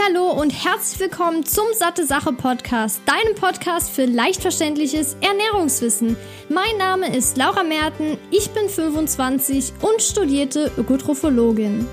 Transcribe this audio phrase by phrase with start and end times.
[0.00, 6.16] Hallo und herzlich willkommen zum Satte Sache Podcast, deinem Podcast für leicht verständliches Ernährungswissen.
[6.48, 11.86] Mein Name ist Laura Merten, ich bin 25 und studierte Ökotrophologin.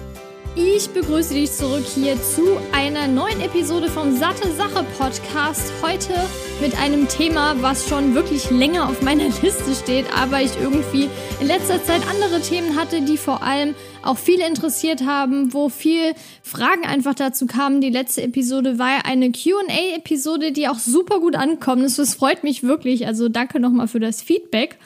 [0.56, 5.72] Ich begrüße dich zurück hier zu einer neuen Episode vom Satte Sache Podcast.
[5.82, 6.14] Heute
[6.60, 11.08] mit einem Thema, was schon wirklich länger auf meiner Liste steht, aber ich irgendwie
[11.40, 16.14] in letzter Zeit andere Themen hatte, die vor allem auch viele interessiert haben, wo viel
[16.42, 17.80] Fragen einfach dazu kamen.
[17.80, 21.84] Die letzte Episode war eine QA-Episode, die auch super gut ankommt.
[21.98, 23.06] Das freut mich wirklich.
[23.06, 24.78] Also danke nochmal für das Feedback.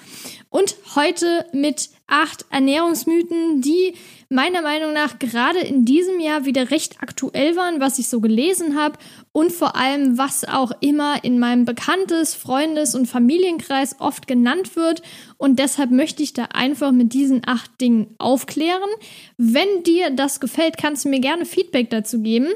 [0.49, 3.95] Und heute mit acht Ernährungsmythen, die
[4.33, 8.77] meiner Meinung nach gerade in diesem Jahr wieder recht aktuell waren, was ich so gelesen
[8.77, 8.97] habe
[9.31, 15.01] und vor allem, was auch immer in meinem Bekanntes-, Freundes- und Familienkreis oft genannt wird.
[15.37, 18.89] Und deshalb möchte ich da einfach mit diesen acht Dingen aufklären.
[19.37, 22.47] Wenn dir das gefällt, kannst du mir gerne Feedback dazu geben.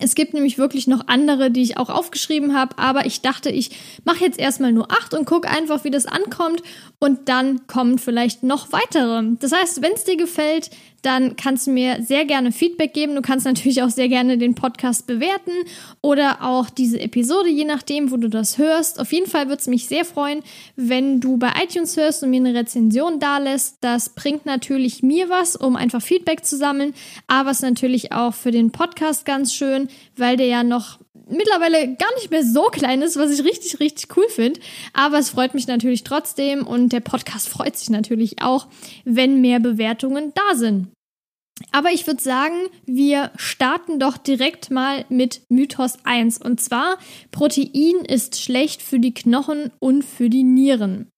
[0.00, 3.70] Es gibt nämlich wirklich noch andere, die ich auch aufgeschrieben habe, aber ich dachte, ich
[4.04, 6.62] mache jetzt erstmal nur acht und gucke einfach, wie das ankommt
[6.98, 9.22] und dann kommen vielleicht noch weitere.
[9.38, 10.70] Das heißt, wenn es dir gefällt,
[11.04, 13.14] dann kannst du mir sehr gerne Feedback geben.
[13.14, 15.52] Du kannst natürlich auch sehr gerne den Podcast bewerten
[16.00, 18.98] oder auch diese Episode, je nachdem, wo du das hörst.
[18.98, 20.42] Auf jeden Fall würde es mich sehr freuen,
[20.76, 23.78] wenn du bei iTunes hörst und mir eine Rezension dalässt.
[23.80, 26.94] Das bringt natürlich mir was, um einfach Feedback zu sammeln,
[27.26, 31.94] aber es ist natürlich auch für den Podcast ganz schön, weil der ja noch mittlerweile
[31.94, 34.60] gar nicht mehr so klein ist, was ich richtig, richtig cool finde.
[34.92, 38.66] Aber es freut mich natürlich trotzdem und der Podcast freut sich natürlich auch,
[39.04, 40.88] wenn mehr Bewertungen da sind.
[41.70, 46.38] Aber ich würde sagen, wir starten doch direkt mal mit Mythos 1.
[46.38, 46.98] Und zwar,
[47.30, 51.08] Protein ist schlecht für die Knochen und für die Nieren.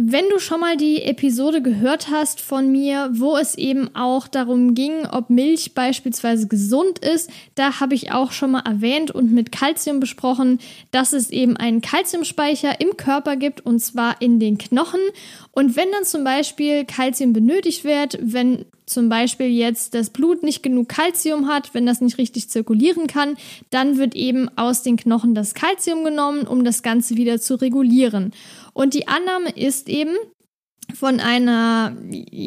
[0.00, 4.74] Wenn du schon mal die Episode gehört hast von mir, wo es eben auch darum
[4.74, 9.50] ging, ob Milch beispielsweise gesund ist, da habe ich auch schon mal erwähnt und mit
[9.50, 10.60] Kalzium besprochen,
[10.92, 15.00] dass es eben einen Kalziumspeicher im Körper gibt und zwar in den Knochen.
[15.50, 20.62] Und wenn dann zum Beispiel Kalzium benötigt wird, wenn zum Beispiel jetzt das Blut nicht
[20.62, 23.36] genug Kalzium hat, wenn das nicht richtig zirkulieren kann,
[23.70, 28.32] dann wird eben aus den Knochen das Kalzium genommen, um das Ganze wieder zu regulieren.
[28.72, 30.16] Und die Annahme ist eben,
[30.94, 31.94] von einer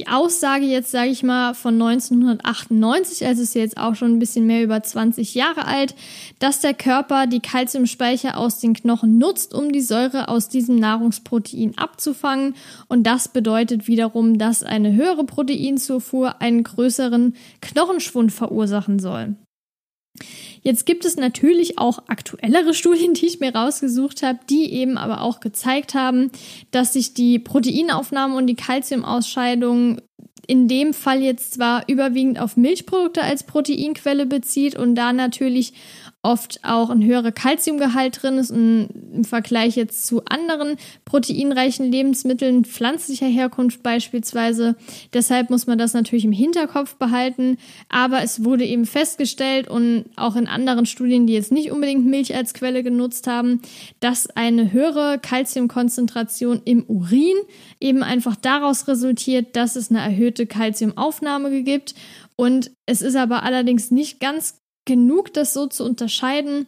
[0.09, 4.63] Aussage jetzt, sage ich mal, von 1998, also ist jetzt auch schon ein bisschen mehr
[4.63, 5.96] über 20 Jahre alt,
[6.40, 11.78] dass der Körper die Kalziumspeicher aus den Knochen nutzt, um die Säure aus diesem Nahrungsprotein
[11.78, 12.56] abzufangen.
[12.88, 19.35] Und das bedeutet wiederum, dass eine höhere Proteinzufuhr einen größeren Knochenschwund verursachen soll.
[20.63, 25.22] Jetzt gibt es natürlich auch aktuellere Studien, die ich mir rausgesucht habe, die eben aber
[25.22, 26.31] auch gezeigt haben,
[26.69, 30.01] dass sich die Proteinaufnahme und die Kalziumausscheidung
[30.47, 35.73] in dem Fall jetzt zwar überwiegend auf Milchprodukte als Proteinquelle bezieht und da natürlich
[36.24, 42.64] oft auch ein höherer Kalziumgehalt drin ist und im Vergleich jetzt zu anderen proteinreichen Lebensmitteln
[42.64, 44.76] pflanzlicher Herkunft beispielsweise.
[45.14, 47.58] Deshalb muss man das natürlich im Hinterkopf behalten.
[47.90, 52.36] Aber es wurde eben festgestellt und auch in anderen Studien, die jetzt nicht unbedingt Milch
[52.36, 53.62] als Quelle genutzt haben,
[54.00, 57.38] dass eine höhere Kalziumkonzentration im Urin
[57.80, 61.96] eben einfach daraus resultiert, dass es eine erhöhte Kalziumaufnahme gibt.
[62.36, 66.68] Und es ist aber allerdings nicht ganz genug, das so zu unterscheiden,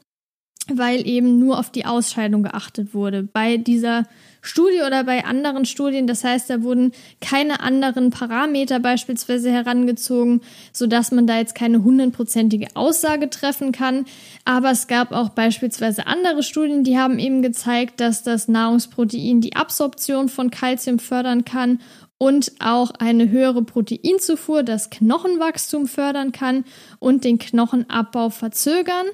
[0.72, 3.24] weil eben nur auf die Ausscheidung geachtet wurde.
[3.24, 4.06] Bei dieser
[4.42, 6.92] Studie oder bei anderen Studien, das heißt, da wurden
[7.22, 10.42] keine anderen Parameter beispielsweise herangezogen,
[10.72, 14.06] sodass man da jetzt keine hundertprozentige Aussage treffen kann.
[14.46, 19.56] Aber es gab auch beispielsweise andere Studien, die haben eben gezeigt, dass das Nahrungsprotein die
[19.56, 21.80] Absorption von Kalzium fördern kann
[22.24, 26.64] und auch eine höhere Proteinzufuhr das Knochenwachstum fördern kann
[27.00, 29.08] und den Knochenabbau verzögern.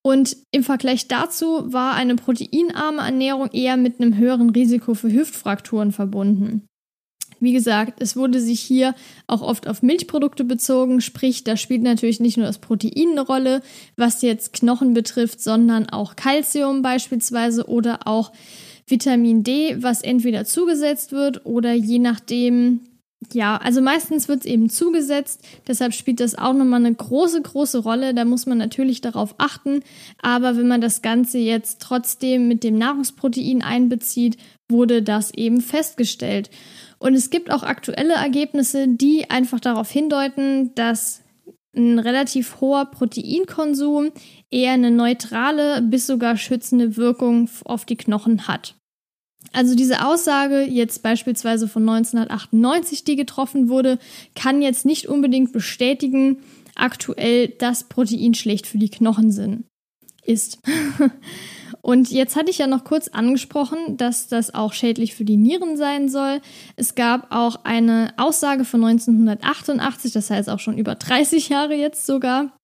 [0.00, 5.92] Und im Vergleich dazu war eine proteinarme Ernährung eher mit einem höheren Risiko für Hüftfrakturen
[5.92, 6.66] verbunden.
[7.38, 8.94] Wie gesagt, es wurde sich hier
[9.26, 13.60] auch oft auf Milchprodukte bezogen, sprich, da spielt natürlich nicht nur das Protein eine Rolle,
[13.98, 18.32] was jetzt Knochen betrifft, sondern auch Kalzium beispielsweise oder auch
[18.86, 22.80] Vitamin D, was entweder zugesetzt wird oder je nachdem,
[23.32, 27.78] ja, also meistens wird es eben zugesetzt, deshalb spielt das auch nochmal eine große, große
[27.78, 28.12] Rolle.
[28.12, 29.80] Da muss man natürlich darauf achten.
[30.20, 34.36] Aber wenn man das Ganze jetzt trotzdem mit dem Nahrungsprotein einbezieht,
[34.68, 36.50] wurde das eben festgestellt.
[36.98, 41.22] Und es gibt auch aktuelle Ergebnisse, die einfach darauf hindeuten, dass
[41.76, 44.12] ein relativ hoher Proteinkonsum
[44.54, 48.76] eher eine neutrale bis sogar schützende Wirkung auf die Knochen hat.
[49.52, 53.98] Also diese Aussage jetzt beispielsweise von 1998, die getroffen wurde,
[54.34, 56.38] kann jetzt nicht unbedingt bestätigen,
[56.76, 59.64] aktuell das Protein schlecht für die Knochen sind,
[60.22, 60.60] ist.
[61.82, 65.76] Und jetzt hatte ich ja noch kurz angesprochen, dass das auch schädlich für die Nieren
[65.76, 66.40] sein soll.
[66.76, 72.06] Es gab auch eine Aussage von 1988, das heißt auch schon über 30 Jahre jetzt
[72.06, 72.56] sogar,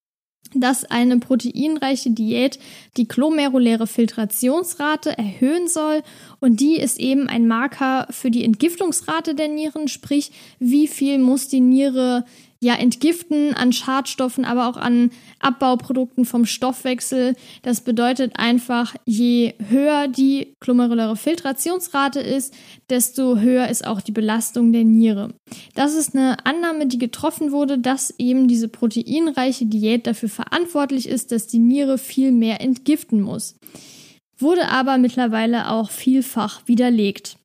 [0.55, 2.59] dass eine proteinreiche Diät
[2.97, 6.03] die glomeruläre Filtrationsrate erhöhen soll.
[6.41, 11.49] Und die ist eben ein Marker für die Entgiftungsrate der Nieren, sprich wie viel muss
[11.49, 12.25] die Niere
[12.63, 15.11] ja entgiften an Schadstoffen, aber auch an
[15.41, 17.35] Abbauprodukten vom Stoffwechsel.
[17.63, 22.55] Das bedeutet einfach, je höher die glomeruläre Filtrationsrate ist,
[22.91, 25.33] desto höher ist auch die Belastung der Niere.
[25.75, 31.33] Das ist eine Annahme, die getroffen wurde, dass eben diese proteinreiche Diät dafür verantwortlich ist,
[31.33, 33.57] dass die Niere viel mehr entgiften muss.
[34.39, 37.40] Wurde aber mittlerweile auch vielfach widerlegt.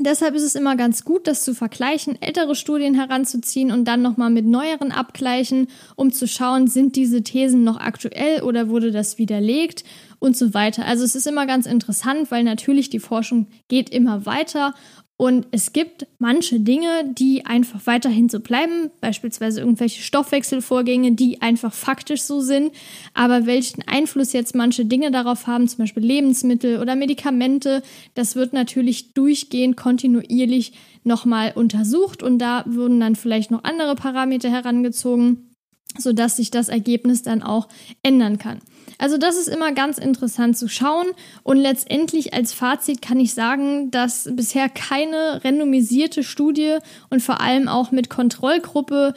[0.00, 4.30] Deshalb ist es immer ganz gut, das zu vergleichen, ältere Studien heranzuziehen und dann nochmal
[4.30, 9.84] mit neueren abgleichen, um zu schauen, sind diese Thesen noch aktuell oder wurde das widerlegt
[10.18, 10.84] und so weiter.
[10.84, 14.74] Also es ist immer ganz interessant, weil natürlich die Forschung geht immer weiter
[15.16, 21.72] und es gibt manche Dinge, die einfach weiterhin so bleiben, beispielsweise irgendwelche Stoffwechselvorgänge, die einfach
[21.72, 22.72] faktisch so sind.
[23.14, 27.84] Aber welchen Einfluss jetzt manche Dinge darauf haben, zum Beispiel Lebensmittel oder Medikamente,
[28.14, 30.72] das wird natürlich durchgehend kontinuierlich
[31.04, 35.54] nochmal untersucht und da würden dann vielleicht noch andere Parameter herangezogen,
[35.96, 37.68] sodass sich das Ergebnis dann auch
[38.02, 38.58] ändern kann.
[39.04, 41.08] Also das ist immer ganz interessant zu schauen
[41.42, 46.78] und letztendlich als Fazit kann ich sagen, dass bisher keine randomisierte Studie
[47.10, 49.12] und vor allem auch mit Kontrollgruppe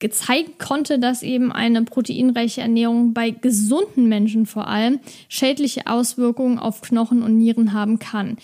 [0.00, 4.98] gezeigt konnte, dass eben eine proteinreiche Ernährung bei gesunden Menschen vor allem
[5.28, 8.36] schädliche Auswirkungen auf Knochen und Nieren haben kann.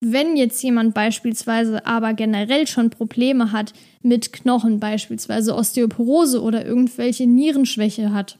[0.00, 7.26] Wenn jetzt jemand beispielsweise aber generell schon Probleme hat mit Knochen, beispielsweise Osteoporose oder irgendwelche
[7.26, 8.38] Nierenschwäche hat,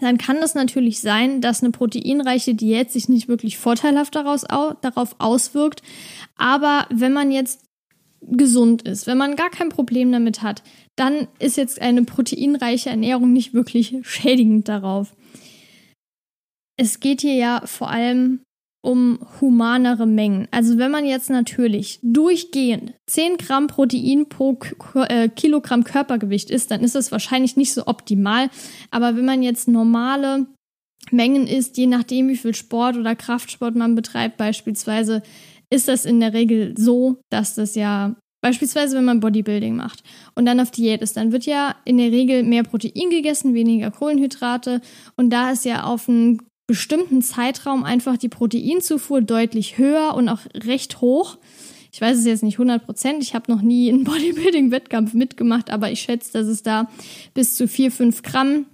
[0.00, 5.16] dann kann es natürlich sein, dass eine proteinreiche Diät sich nicht wirklich vorteilhaft daraus, darauf
[5.18, 5.82] auswirkt.
[6.36, 7.64] Aber wenn man jetzt
[8.22, 10.62] gesund ist, wenn man gar kein Problem damit hat,
[10.96, 15.14] dann ist jetzt eine proteinreiche Ernährung nicht wirklich schädigend darauf.
[16.76, 18.40] Es geht hier ja vor allem
[18.82, 20.48] um humanere Mengen.
[20.50, 24.58] Also wenn man jetzt natürlich durchgehend 10 Gramm Protein pro
[25.08, 28.50] äh, Kilogramm Körpergewicht isst, dann ist das wahrscheinlich nicht so optimal.
[28.90, 30.46] Aber wenn man jetzt normale
[31.10, 35.22] Mengen isst, je nachdem wie viel Sport oder Kraftsport man betreibt beispielsweise,
[35.70, 40.02] ist das in der Regel so, dass das ja Beispielsweise, wenn man Bodybuilding macht
[40.34, 43.92] und dann auf Diät ist, dann wird ja in der Regel mehr Protein gegessen, weniger
[43.92, 44.80] Kohlenhydrate.
[45.16, 50.40] Und da ist ja auf einen bestimmten Zeitraum einfach die Proteinzufuhr deutlich höher und auch
[50.54, 51.38] recht hoch.
[51.92, 53.22] Ich weiß es jetzt nicht 100 Prozent.
[53.22, 56.88] Ich habe noch nie einen Bodybuilding-Wettkampf mitgemacht, aber ich schätze, dass es da
[57.34, 58.66] bis zu 4, 5 Gramm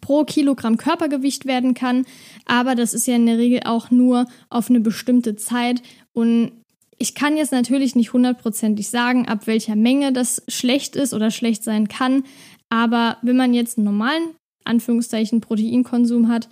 [0.00, 2.04] pro Kilogramm Körpergewicht werden kann.
[2.46, 5.82] Aber das ist ja in der Regel auch nur auf eine bestimmte Zeit.
[6.12, 6.52] Und
[6.98, 11.64] ich kann jetzt natürlich nicht hundertprozentig sagen, ab welcher Menge das schlecht ist oder schlecht
[11.64, 12.24] sein kann.
[12.68, 14.34] Aber wenn man jetzt einen normalen,
[14.64, 16.48] Anführungszeichen, Proteinkonsum hat,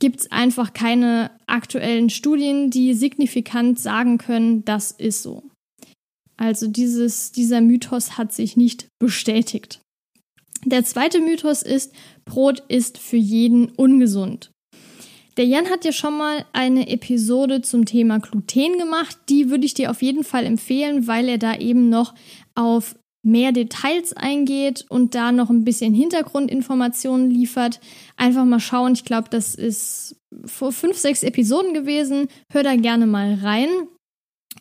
[0.00, 5.44] gibt es einfach keine aktuellen Studien, die signifikant sagen können, das ist so.
[6.36, 9.80] Also dieses, dieser Mythos hat sich nicht bestätigt.
[10.64, 11.92] Der zweite Mythos ist,
[12.24, 14.50] Brot ist für jeden ungesund.
[15.36, 19.18] Der Jan hat ja schon mal eine Episode zum Thema Gluten gemacht.
[19.28, 22.14] Die würde ich dir auf jeden Fall empfehlen, weil er da eben noch
[22.54, 27.80] auf mehr Details eingeht und da noch ein bisschen Hintergrundinformationen liefert.
[28.16, 28.92] Einfach mal schauen.
[28.92, 32.28] Ich glaube, das ist vor fünf, sechs Episoden gewesen.
[32.52, 33.68] Hör da gerne mal rein.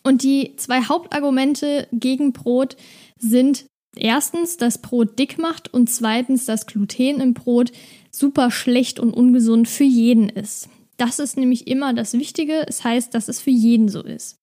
[0.03, 2.75] Und die zwei Hauptargumente gegen Brot
[3.19, 3.65] sind
[3.95, 7.71] erstens, dass Brot dick macht und zweitens, dass Gluten im Brot
[8.11, 10.69] super schlecht und ungesund für jeden ist.
[10.97, 12.65] Das ist nämlich immer das Wichtige.
[12.67, 14.37] Es heißt, dass es für jeden so ist.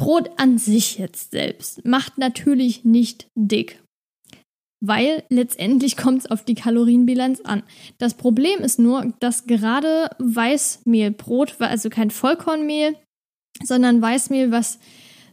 [0.00, 3.82] Brot an sich jetzt selbst macht natürlich nicht dick.
[4.82, 7.62] Weil letztendlich kommt es auf die Kalorienbilanz an.
[7.98, 12.96] Das Problem ist nur, dass gerade Weißmehlbrot, also kein Vollkornmehl,
[13.62, 14.78] sondern Weißmehl, was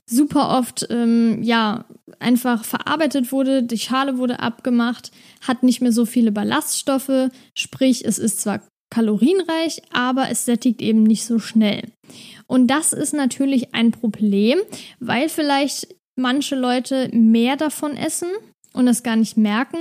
[0.06, 1.86] super oft ähm, ja
[2.20, 5.12] einfach verarbeitet wurde, die Schale wurde abgemacht,
[5.48, 11.04] hat nicht mehr so viele Ballaststoffe, sprich es ist zwar kalorienreich, aber es sättigt eben
[11.04, 11.92] nicht so schnell.
[12.48, 14.60] Und das ist natürlich ein Problem,
[15.00, 18.30] weil vielleicht manche Leute mehr davon essen
[18.74, 19.78] und das gar nicht merken.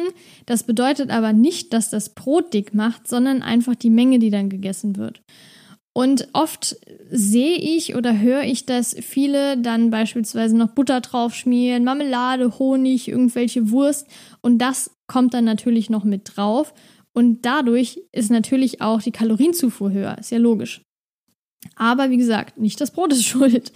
[0.46, 4.48] Das bedeutet aber nicht, dass das Brot dick macht, sondern einfach die Menge, die dann
[4.48, 5.20] gegessen wird.
[5.96, 6.76] Und oft
[7.10, 13.08] sehe ich oder höre ich, dass viele dann beispielsweise noch Butter drauf schmieren, Marmelade, Honig,
[13.08, 14.06] irgendwelche Wurst.
[14.42, 16.74] Und das kommt dann natürlich noch mit drauf.
[17.16, 20.18] Und dadurch ist natürlich auch die Kalorienzufuhr höher.
[20.18, 20.82] Ist ja logisch.
[21.74, 23.72] Aber wie gesagt, nicht das Brot ist schuld.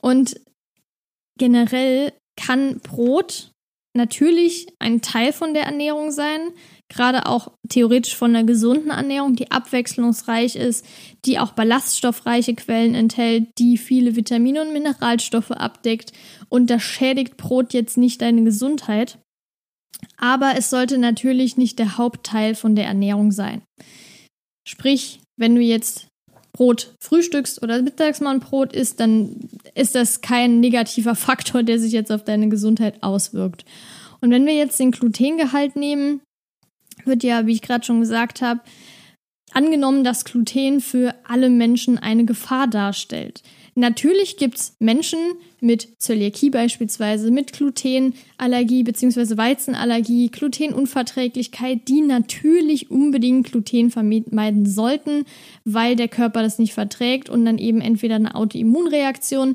[0.00, 0.40] Und
[1.38, 3.52] generell kann Brot
[3.94, 6.40] natürlich ein Teil von der Ernährung sein,
[6.88, 10.84] gerade auch theoretisch von einer gesunden Ernährung, die abwechslungsreich ist,
[11.24, 16.12] die auch ballaststoffreiche Quellen enthält, die viele Vitamine und Mineralstoffe abdeckt.
[16.48, 19.18] Und das schädigt Brot jetzt nicht deine Gesundheit.
[20.16, 23.62] Aber es sollte natürlich nicht der Hauptteil von der Ernährung sein.
[24.66, 26.08] Sprich, wenn du jetzt
[26.52, 31.78] Brot frühstückst oder mittags mal ein Brot isst, dann ist das kein negativer Faktor, der
[31.78, 33.64] sich jetzt auf deine Gesundheit auswirkt.
[34.20, 36.20] Und wenn wir jetzt den Glutengehalt nehmen,
[37.04, 38.60] wird ja, wie ich gerade schon gesagt habe,
[39.52, 43.42] angenommen, dass Gluten für alle Menschen eine Gefahr darstellt.
[43.78, 45.20] Natürlich gibt es Menschen
[45.60, 49.36] mit Zöliakie beispielsweise, mit Glutenallergie bzw.
[49.36, 55.26] Weizenallergie, Glutenunverträglichkeit, die natürlich unbedingt Gluten vermeiden sollten,
[55.64, 59.54] weil der Körper das nicht verträgt und dann eben entweder eine Autoimmunreaktion,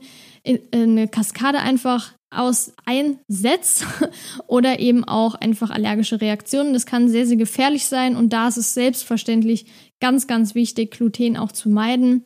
[0.71, 3.85] eine Kaskade einfach aus einsetzt
[4.47, 6.71] oder eben auch einfach allergische Reaktionen.
[6.71, 9.65] Das kann sehr, sehr gefährlich sein und da ist es selbstverständlich
[9.99, 12.23] ganz, ganz wichtig, Gluten auch zu meiden.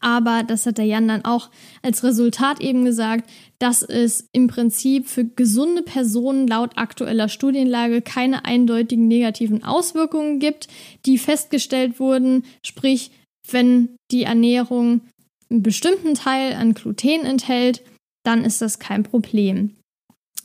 [0.00, 1.50] Aber das hat der Jan dann auch
[1.82, 8.44] als Resultat eben gesagt, dass es im Prinzip für gesunde Personen laut aktueller Studienlage keine
[8.44, 10.68] eindeutigen negativen Auswirkungen gibt,
[11.06, 12.44] die festgestellt wurden.
[12.62, 13.10] Sprich,
[13.50, 15.02] wenn die Ernährung
[15.50, 17.82] einen bestimmten Teil an Gluten enthält,
[18.24, 19.74] dann ist das kein Problem.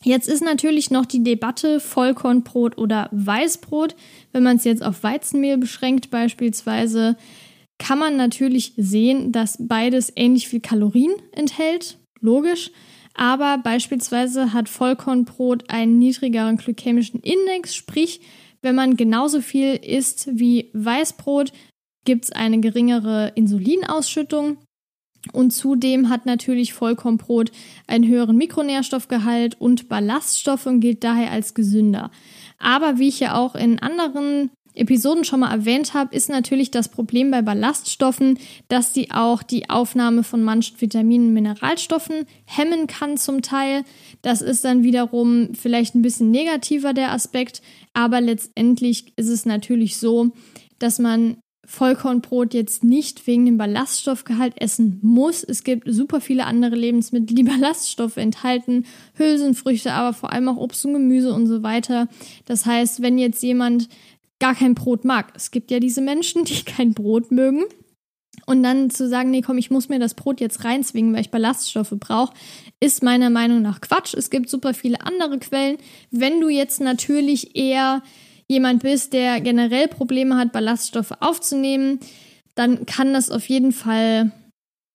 [0.03, 3.95] Jetzt ist natürlich noch die Debatte Vollkornbrot oder Weißbrot.
[4.31, 7.17] Wenn man es jetzt auf Weizenmehl beschränkt beispielsweise,
[7.79, 12.71] kann man natürlich sehen, dass beides ähnlich viel Kalorien enthält, logisch.
[13.13, 18.21] Aber beispielsweise hat Vollkornbrot einen niedrigeren glykämischen Index, sprich,
[18.61, 21.51] wenn man genauso viel isst wie Weißbrot,
[22.05, 24.57] gibt es eine geringere Insulinausschüttung.
[25.33, 27.51] Und zudem hat natürlich Vollkornbrot
[27.85, 32.11] einen höheren Mikronährstoffgehalt und Ballaststoffe und gilt daher als gesünder.
[32.59, 36.89] Aber wie ich ja auch in anderen Episoden schon mal erwähnt habe, ist natürlich das
[36.89, 43.17] Problem bei Ballaststoffen, dass sie auch die Aufnahme von manchen Vitaminen und Mineralstoffen hemmen kann
[43.17, 43.83] zum Teil.
[44.21, 47.61] Das ist dann wiederum vielleicht ein bisschen negativer der Aspekt,
[47.93, 50.31] aber letztendlich ist es natürlich so,
[50.79, 55.43] dass man Vollkornbrot jetzt nicht wegen dem Ballaststoffgehalt essen muss.
[55.43, 60.85] Es gibt super viele andere Lebensmittel, die Ballaststoffe enthalten, Hülsenfrüchte, aber vor allem auch Obst
[60.85, 62.07] und Gemüse und so weiter.
[62.45, 63.89] Das heißt, wenn jetzt jemand
[64.39, 65.33] gar kein Brot mag.
[65.35, 67.63] Es gibt ja diese Menschen, die kein Brot mögen.
[68.45, 71.31] Und dann zu sagen, nee, komm, ich muss mir das Brot jetzt reinzwingen, weil ich
[71.31, 72.33] Ballaststoffe brauche,
[72.79, 74.13] ist meiner Meinung nach Quatsch.
[74.13, 75.77] Es gibt super viele andere Quellen.
[76.11, 78.03] Wenn du jetzt natürlich eher
[78.47, 81.99] jemand bist, der generell Probleme hat, Ballaststoffe aufzunehmen,
[82.55, 84.31] dann kann das auf jeden Fall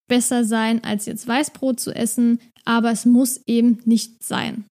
[0.07, 4.65] besser sein, als jetzt Weißbrot zu essen, aber es muss eben nicht sein.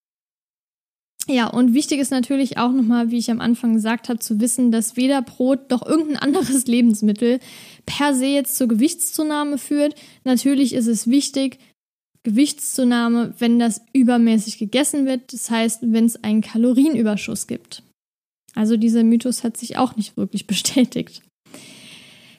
[1.29, 4.73] Ja, und wichtig ist natürlich auch nochmal, wie ich am Anfang gesagt habe, zu wissen,
[4.73, 7.39] dass weder Brot noch irgendein anderes Lebensmittel
[7.87, 9.95] per se jetzt zur Gewichtszunahme führt.
[10.25, 11.59] Natürlich ist es wichtig,
[12.25, 17.83] Gewichtszunahme, wenn das übermäßig gegessen wird, das heißt, wenn es einen Kalorienüberschuss gibt.
[18.55, 21.23] Also dieser Mythos hat sich auch nicht wirklich bestätigt.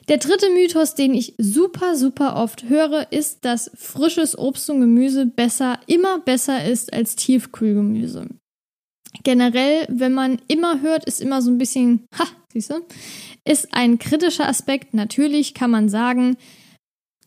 [0.08, 5.24] Der dritte Mythos, den ich super, super oft höre, ist, dass frisches Obst und Gemüse
[5.24, 8.28] besser, immer besser ist als Tiefkühlgemüse
[9.22, 12.84] generell, wenn man immer hört, ist immer so ein bisschen, ha, siehst du,
[13.44, 14.94] ist ein kritischer Aspekt.
[14.94, 16.36] Natürlich kann man sagen,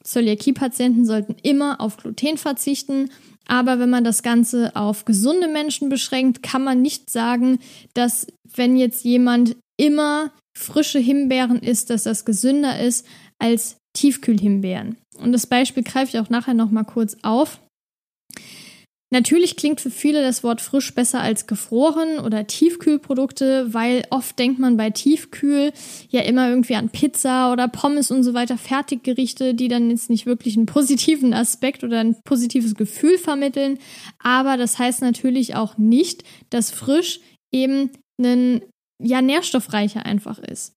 [0.04, 3.10] Zöliakie-Patienten sollten immer auf Gluten verzichten.
[3.48, 7.60] Aber wenn man das Ganze auf gesunde Menschen beschränkt, kann man nicht sagen,
[7.94, 13.06] dass wenn jetzt jemand immer frische Himbeeren isst, dass das gesünder ist
[13.40, 14.98] als Tiefkühlhimbeeren.
[15.18, 17.60] Und das Beispiel greife ich auch nachher nochmal kurz auf.
[19.10, 24.60] Natürlich klingt für viele das Wort frisch besser als gefroren oder Tiefkühlprodukte, weil oft denkt
[24.60, 25.72] man bei Tiefkühl
[26.10, 30.26] ja immer irgendwie an Pizza oder Pommes und so weiter, Fertiggerichte, die dann jetzt nicht
[30.26, 33.80] wirklich einen positiven Aspekt oder ein positives Gefühl vermitteln.
[34.20, 37.22] Aber das heißt natürlich auch nicht, dass frisch
[37.54, 38.62] eben ein
[39.02, 40.74] ja nährstoffreicher einfach ist.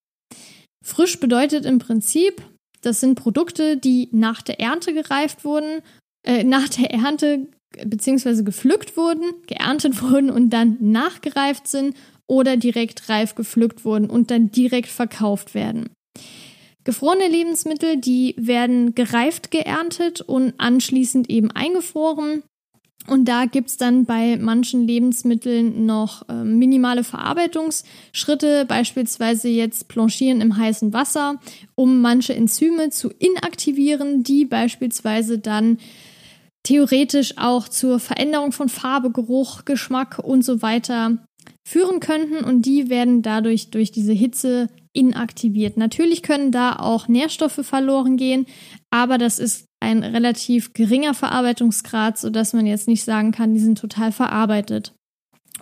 [0.85, 2.43] Frisch bedeutet im Prinzip,
[2.81, 5.81] das sind Produkte, die nach der Ernte gereift wurden,
[6.25, 7.49] äh, nach der Ernte
[7.85, 11.97] beziehungsweise gepflückt wurden, geerntet wurden und dann nachgereift sind
[12.27, 15.91] oder direkt reif gepflückt wurden und dann direkt verkauft werden.
[16.85, 22.43] Gefrorene Lebensmittel, die werden gereift geerntet und anschließend eben eingefroren.
[23.07, 30.57] Und da gibt's dann bei manchen Lebensmitteln noch äh, minimale Verarbeitungsschritte, beispielsweise jetzt Blanchieren im
[30.57, 31.41] heißen Wasser,
[31.75, 35.79] um manche Enzyme zu inaktivieren, die beispielsweise dann
[36.63, 41.19] theoretisch auch zur Veränderung von Farbe, Geruch, Geschmack und so weiter
[41.67, 45.77] führen könnten und die werden dadurch durch diese Hitze inaktiviert.
[45.77, 48.47] Natürlich können da auch Nährstoffe verloren gehen,
[48.91, 53.79] aber das ist ein relativ geringer Verarbeitungsgrad, sodass man jetzt nicht sagen kann, die sind
[53.79, 54.93] total verarbeitet.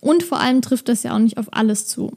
[0.01, 2.17] Und vor allem trifft das ja auch nicht auf alles zu.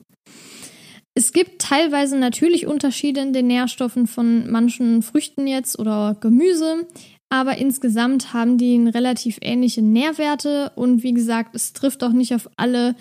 [1.13, 6.87] Es gibt teilweise natürlich Unterschiede in den Nährstoffen von manchen Früchten jetzt oder Gemüse,
[7.31, 12.49] aber insgesamt haben die relativ ähnliche Nährwerte und wie gesagt, es trifft auch nicht auf
[12.57, 12.93] alle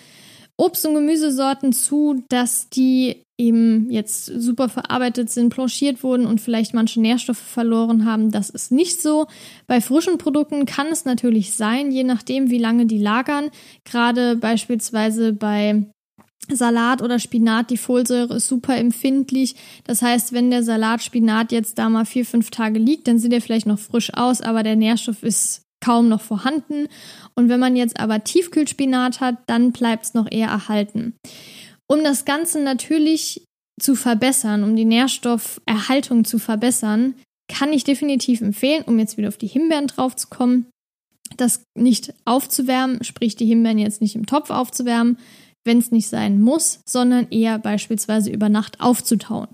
[0.55, 6.73] Obst- und Gemüsesorten zu, dass die eben jetzt super verarbeitet sind, planchiert wurden und vielleicht
[6.73, 8.31] manche Nährstoffe verloren haben.
[8.31, 9.27] Das ist nicht so.
[9.67, 13.49] Bei frischen Produkten kann es natürlich sein, je nachdem, wie lange die lagern.
[13.83, 15.87] Gerade beispielsweise bei
[16.55, 19.55] Salat oder Spinat, die Folsäure ist super empfindlich.
[19.85, 23.33] Das heißt, wenn der Salat Spinat jetzt da mal vier, fünf Tage liegt, dann sieht
[23.33, 26.87] er vielleicht noch frisch aus, aber der Nährstoff ist kaum noch vorhanden.
[27.35, 31.15] Und wenn man jetzt aber Tiefkühlspinat hat, dann bleibt es noch eher erhalten.
[31.87, 33.43] Um das Ganze natürlich
[33.81, 37.15] zu verbessern, um die Nährstofferhaltung zu verbessern,
[37.49, 40.67] kann ich definitiv empfehlen, um jetzt wieder auf die Himbeeren drauf zu kommen,
[41.37, 45.17] das nicht aufzuwärmen, sprich die Himbeeren jetzt nicht im Topf aufzuwärmen,
[45.63, 49.47] wenn es nicht sein muss, sondern eher beispielsweise über Nacht aufzutauen.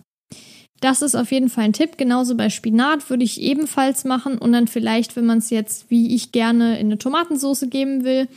[0.80, 1.98] Das ist auf jeden Fall ein Tipp.
[1.98, 6.14] Genauso bei Spinat würde ich ebenfalls machen und dann vielleicht, wenn man es jetzt wie
[6.16, 8.28] ich gerne in eine Tomatensauce geben will,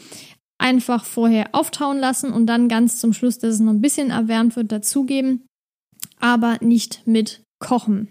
[0.58, 4.56] einfach vorher auftauen lassen und dann ganz zum Schluss, dass es noch ein bisschen erwärmt
[4.56, 5.46] wird, dazugeben,
[6.18, 8.08] aber nicht mit kochen.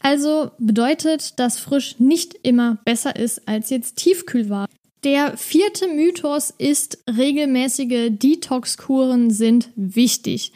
[0.00, 4.68] Also bedeutet, dass frisch nicht immer besser ist als jetzt Tiefkühlware.
[5.04, 10.52] Der vierte Mythos ist, regelmäßige Detox-Kuren sind wichtig.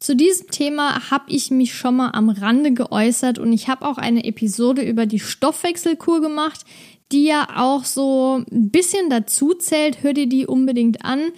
[0.00, 3.96] Zu diesem Thema habe ich mich schon mal am Rande geäußert und ich habe auch
[3.96, 6.64] eine Episode über die Stoffwechselkur gemacht,
[7.12, 10.02] die ja auch so ein bisschen dazu zählt.
[10.02, 11.30] Hör dir die unbedingt an.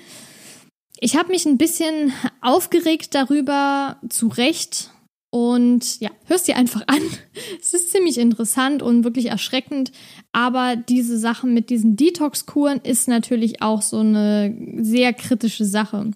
[0.98, 4.90] Ich habe mich ein bisschen aufgeregt darüber, zu Recht.
[5.36, 7.02] Und ja, hörst dir einfach an.
[7.60, 9.92] Es ist ziemlich interessant und wirklich erschreckend.
[10.32, 16.12] Aber diese Sache mit diesen Detox-Kuren ist natürlich auch so eine sehr kritische Sache.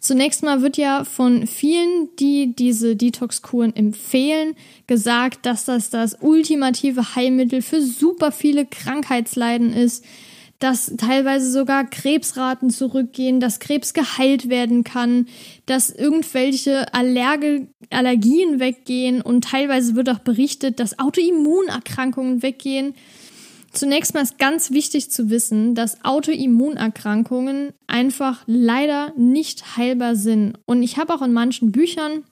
[0.00, 4.54] Zunächst mal wird ja von vielen, die diese Detox-Kuren empfehlen,
[4.86, 10.04] gesagt, dass das das ultimative Heilmittel für super viele Krankheitsleiden ist,
[10.58, 15.26] dass teilweise sogar Krebsraten zurückgehen, dass Krebs geheilt werden kann,
[15.66, 22.94] dass irgendwelche Allerge Allergien weggehen und teilweise wird auch berichtet, dass Autoimmunerkrankungen weggehen.
[23.72, 30.54] Zunächst mal ist ganz wichtig zu wissen, dass Autoimmunerkrankungen einfach leider nicht heilbar sind.
[30.64, 32.24] Und ich habe auch in manchen Büchern,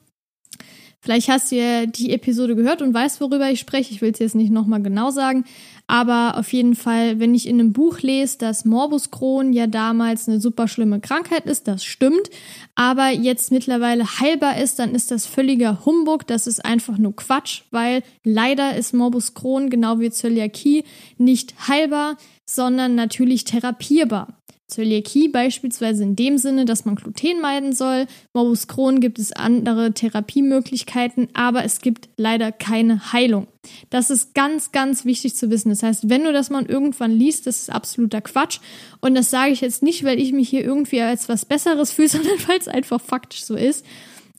[1.03, 4.19] vielleicht hast du ja die Episode gehört und weißt, worüber ich spreche, ich will es
[4.19, 5.43] jetzt nicht nochmal genau sagen,
[5.85, 10.29] aber auf jeden Fall, wenn ich in einem Buch lese, dass Morbus Crohn ja damals
[10.29, 12.29] eine super schlimme Krankheit ist, das stimmt,
[12.73, 16.25] aber jetzt mittlerweile heilbar ist, dann ist das völliger Humbug.
[16.25, 20.85] Das ist einfach nur Quatsch, weil leider ist Morbus Crohn genau wie Zöliakie
[21.17, 24.42] nicht heilbar, sondern natürlich therapierbar.
[24.67, 28.07] Zöliakie beispielsweise in dem Sinne, dass man Gluten meiden soll.
[28.33, 33.47] Morbus Crohn gibt es andere Therapiemöglichkeiten, aber es gibt leider keine Heilung.
[33.89, 35.69] Das ist ganz, ganz wichtig zu wissen.
[35.69, 38.59] Das heißt, wenn du das mal irgendwann liest, das ist absoluter Quatsch.
[39.01, 42.07] Und das sage ich jetzt nicht, weil ich mich hier irgendwie als was Besseres fühle,
[42.09, 43.85] sondern weil es einfach faktisch so ist.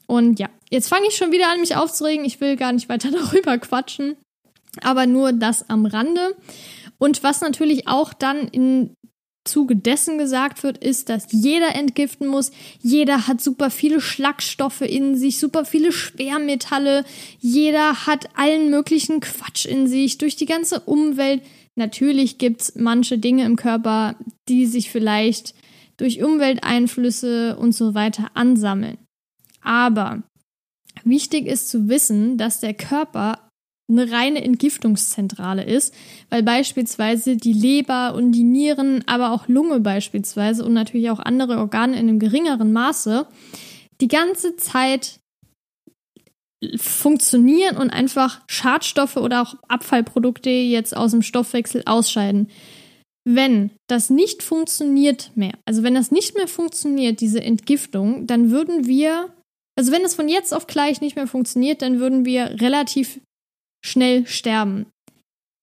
[0.07, 2.25] Und ja, jetzt fange ich schon wieder an, mich aufzuregen.
[2.25, 4.17] Ich will gar nicht weiter darüber quatschen.
[4.83, 6.37] Aber nur das am Rande.
[6.99, 8.97] Und was natürlich auch dann in
[9.45, 12.51] Zuge dessen gesagt wird, ist, dass jeder entgiften muss.
[12.81, 17.05] Jeder hat super viele Schlagstoffe in sich, super viele Schwermetalle.
[17.41, 21.43] Jeder hat allen möglichen Quatsch in sich durch die ganze Umwelt.
[21.77, 24.17] Natürlich gibt's manche Dinge im Körper,
[24.49, 25.55] die sich vielleicht
[25.97, 28.99] durch Umwelteinflüsse und so weiter ansammeln.
[29.63, 30.23] Aber
[31.05, 33.39] wichtig ist zu wissen, dass der Körper
[33.91, 35.95] eine reine Entgiftungszentrale ist,
[36.31, 41.59] weil beispielsweise die Leber und die Nieren, aber auch Lunge beispielsweise und natürlich auch andere
[41.59, 43.27] Organe in einem geringeren Maße
[44.01, 45.21] die ganze Zeit
[46.77, 52.49] funktionieren und einfach Schadstoffe oder auch Abfallprodukte jetzt aus dem Stoffwechsel ausscheiden.
[53.27, 58.87] Wenn das nicht funktioniert mehr, also wenn das nicht mehr funktioniert, diese Entgiftung, dann würden
[58.87, 59.35] wir,
[59.79, 63.21] also wenn es von jetzt auf gleich nicht mehr funktioniert, dann würden wir relativ
[63.85, 64.87] schnell sterben.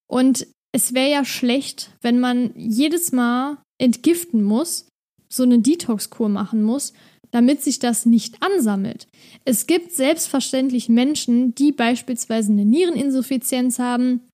[0.09, 4.87] Und es wäre ja schlecht, wenn man jedes Mal entgiften muss,
[5.27, 6.93] so eine Detox-Kur machen muss,
[7.31, 9.07] damit sich das nicht ansammelt.
[9.45, 14.27] Es gibt selbstverständlich Menschen, die beispielsweise eine Niereninsuffizienz haben,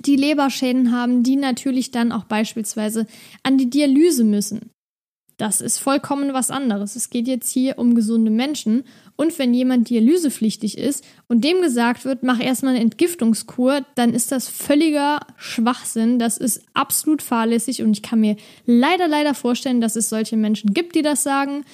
[0.00, 3.06] die Leberschäden haben, die natürlich dann auch beispielsweise
[3.42, 4.70] an die Dialyse müssen.
[5.36, 6.94] Das ist vollkommen was anderes.
[6.94, 8.84] Es geht jetzt hier um gesunde Menschen.
[9.16, 14.30] Und wenn jemand dialysepflichtig ist und dem gesagt wird, mach erstmal eine Entgiftungskur, dann ist
[14.32, 16.18] das völliger Schwachsinn.
[16.18, 20.72] Das ist absolut fahrlässig und ich kann mir leider, leider vorstellen, dass es solche Menschen
[20.72, 21.64] gibt, die das sagen.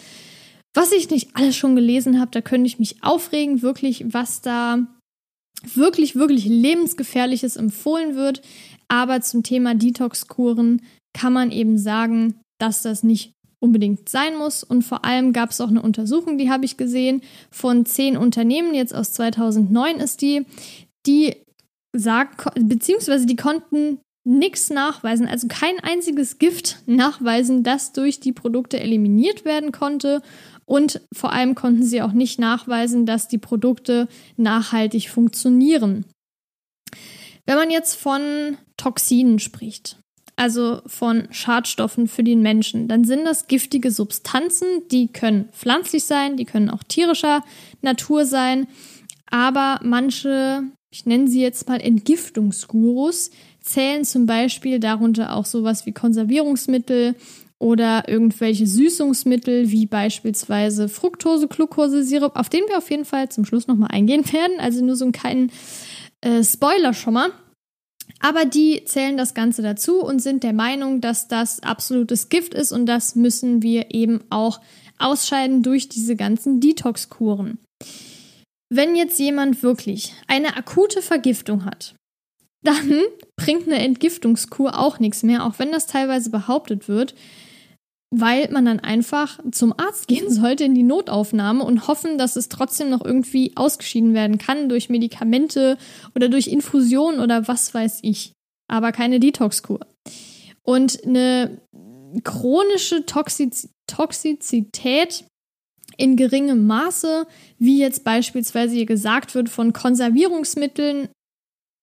[0.74, 4.86] Was ich nicht alles schon gelesen habe, da könnte ich mich aufregen, wirklich, was da
[5.74, 8.40] wirklich, wirklich lebensgefährliches empfohlen wird.
[8.88, 14.64] Aber zum Thema Detox-Kuren kann man eben sagen, dass das nicht unbedingt sein muss.
[14.64, 18.74] Und vor allem gab es auch eine Untersuchung, die habe ich gesehen, von zehn Unternehmen,
[18.74, 20.46] jetzt aus 2009 ist die,
[21.06, 21.36] die
[21.92, 28.78] sagt, beziehungsweise die konnten nichts nachweisen, also kein einziges Gift nachweisen, das durch die Produkte
[28.78, 30.22] eliminiert werden konnte.
[30.66, 36.04] Und vor allem konnten sie auch nicht nachweisen, dass die Produkte nachhaltig funktionieren.
[37.46, 39.98] Wenn man jetzt von Toxinen spricht,
[40.40, 46.38] also von Schadstoffen für den Menschen, dann sind das giftige Substanzen, die können pflanzlich sein,
[46.38, 47.44] die können auch tierischer
[47.82, 48.66] Natur sein,
[49.30, 55.92] aber manche, ich nenne sie jetzt mal Entgiftungsgurus, zählen zum Beispiel darunter auch sowas wie
[55.92, 57.16] Konservierungsmittel
[57.58, 63.44] oder irgendwelche Süßungsmittel wie beispielsweise Fructose, Glucose, Sirup, auf den wir auf jeden Fall zum
[63.44, 64.58] Schluss nochmal eingehen werden.
[64.58, 65.52] Also nur so einen kleinen
[66.22, 67.30] äh, Spoiler schon mal.
[68.20, 72.70] Aber die zählen das Ganze dazu und sind der Meinung, dass das absolutes Gift ist
[72.70, 74.60] und das müssen wir eben auch
[74.98, 77.58] ausscheiden durch diese ganzen Detox-Kuren.
[78.68, 81.94] Wenn jetzt jemand wirklich eine akute Vergiftung hat,
[82.62, 83.00] dann
[83.36, 87.14] bringt eine Entgiftungskur auch nichts mehr, auch wenn das teilweise behauptet wird
[88.10, 92.48] weil man dann einfach zum Arzt gehen sollte in die Notaufnahme und hoffen, dass es
[92.48, 95.78] trotzdem noch irgendwie ausgeschieden werden kann durch Medikamente
[96.14, 98.32] oder durch Infusion oder was weiß ich.
[98.68, 99.80] Aber keine Detox-Kur.
[100.62, 101.60] Und eine
[102.24, 105.24] chronische Toxiz Toxizität
[105.96, 107.26] in geringem Maße,
[107.58, 111.08] wie jetzt beispielsweise hier gesagt wird, von Konservierungsmitteln,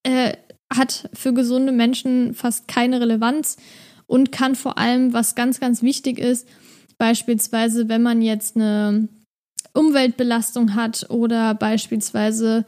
[0.03, 0.37] äh,
[0.73, 3.57] hat für gesunde Menschen fast keine Relevanz
[4.07, 6.47] und kann vor allem, was ganz, ganz wichtig ist,
[6.97, 9.07] beispielsweise, wenn man jetzt eine
[9.73, 12.65] Umweltbelastung hat oder beispielsweise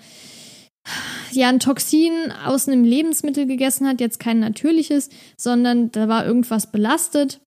[1.32, 6.72] ja ein Toxin aus einem Lebensmittel gegessen hat, jetzt kein natürliches, sondern da war irgendwas
[6.72, 7.42] belastet.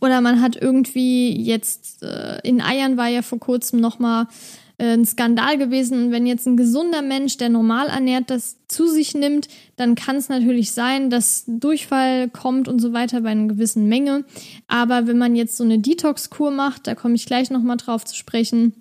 [0.00, 4.28] Oder man hat irgendwie jetzt äh, in Eiern war ja vor kurzem nochmal
[4.80, 6.06] ein Skandal gewesen.
[6.06, 10.16] Und wenn jetzt ein gesunder Mensch, der normal ernährt, das zu sich nimmt, dann kann
[10.16, 14.24] es natürlich sein, dass Durchfall kommt und so weiter bei einer gewissen Menge.
[14.68, 18.16] Aber wenn man jetzt so eine Detox-Kur macht, da komme ich gleich nochmal drauf zu
[18.16, 18.74] sprechen,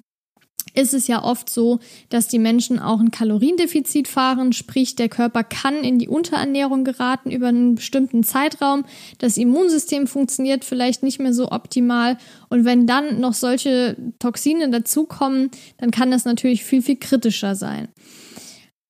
[0.80, 5.44] ist es ja oft so, dass die Menschen auch ein Kaloriendefizit fahren, sprich der Körper
[5.44, 8.86] kann in die Unterernährung geraten über einen bestimmten Zeitraum,
[9.18, 12.18] das Immunsystem funktioniert vielleicht nicht mehr so optimal.
[12.50, 17.90] Und wenn dann noch solche Toxine dazukommen, dann kann das natürlich viel, viel kritischer sein.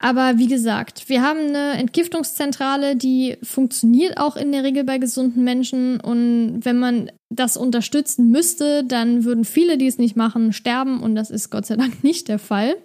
[0.02, 5.44] Aber wie gesagt, wir haben eine Entgiftungszentrale, die funktioniert auch in der Regel bei gesunden
[5.44, 6.00] Menschen.
[6.00, 11.02] Und wenn man das unterstützen müsste, dann würden viele, die es nicht machen, sterben.
[11.02, 12.76] Und das ist Gott sei Dank nicht der Fall.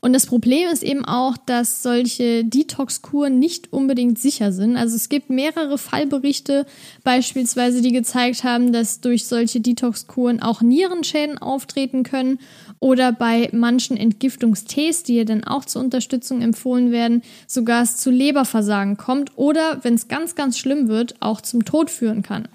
[0.00, 4.76] Und das Problem ist eben auch, dass solche Detox-Kuren nicht unbedingt sicher sind.
[4.76, 6.66] Also es gibt mehrere Fallberichte
[7.02, 12.38] beispielsweise, die gezeigt haben, dass durch solche Detox-Kuren auch Nierenschäden auftreten können
[12.86, 18.12] oder bei manchen Entgiftungstees, die ja dann auch zur Unterstützung empfohlen werden, sogar es zu
[18.12, 22.46] Leberversagen kommt oder, wenn es ganz, ganz schlimm wird, auch zum Tod führen kann.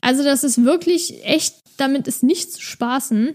[0.00, 3.34] Also das ist wirklich echt, damit ist nichts zu spaßen.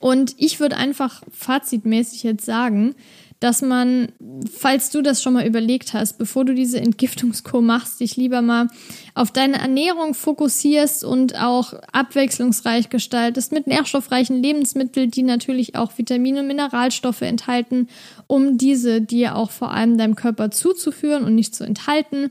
[0.00, 2.96] Und ich würde einfach fazitmäßig jetzt sagen,
[3.40, 4.12] dass man,
[4.54, 8.68] falls du das schon mal überlegt hast, bevor du diese Entgiftungskur machst, dich lieber mal
[9.14, 16.40] auf deine Ernährung fokussierst und auch abwechslungsreich gestaltest mit nährstoffreichen Lebensmitteln, die natürlich auch Vitamine
[16.40, 17.88] und Mineralstoffe enthalten,
[18.26, 22.30] um diese dir auch vor allem deinem Körper zuzuführen und nicht zu enthalten.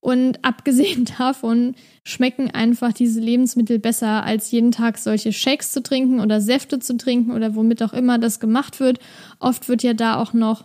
[0.00, 6.20] Und abgesehen davon schmecken einfach diese Lebensmittel besser, als jeden Tag solche Shakes zu trinken
[6.20, 8.98] oder Säfte zu trinken oder womit auch immer das gemacht wird.
[9.40, 10.64] Oft wird ja da auch noch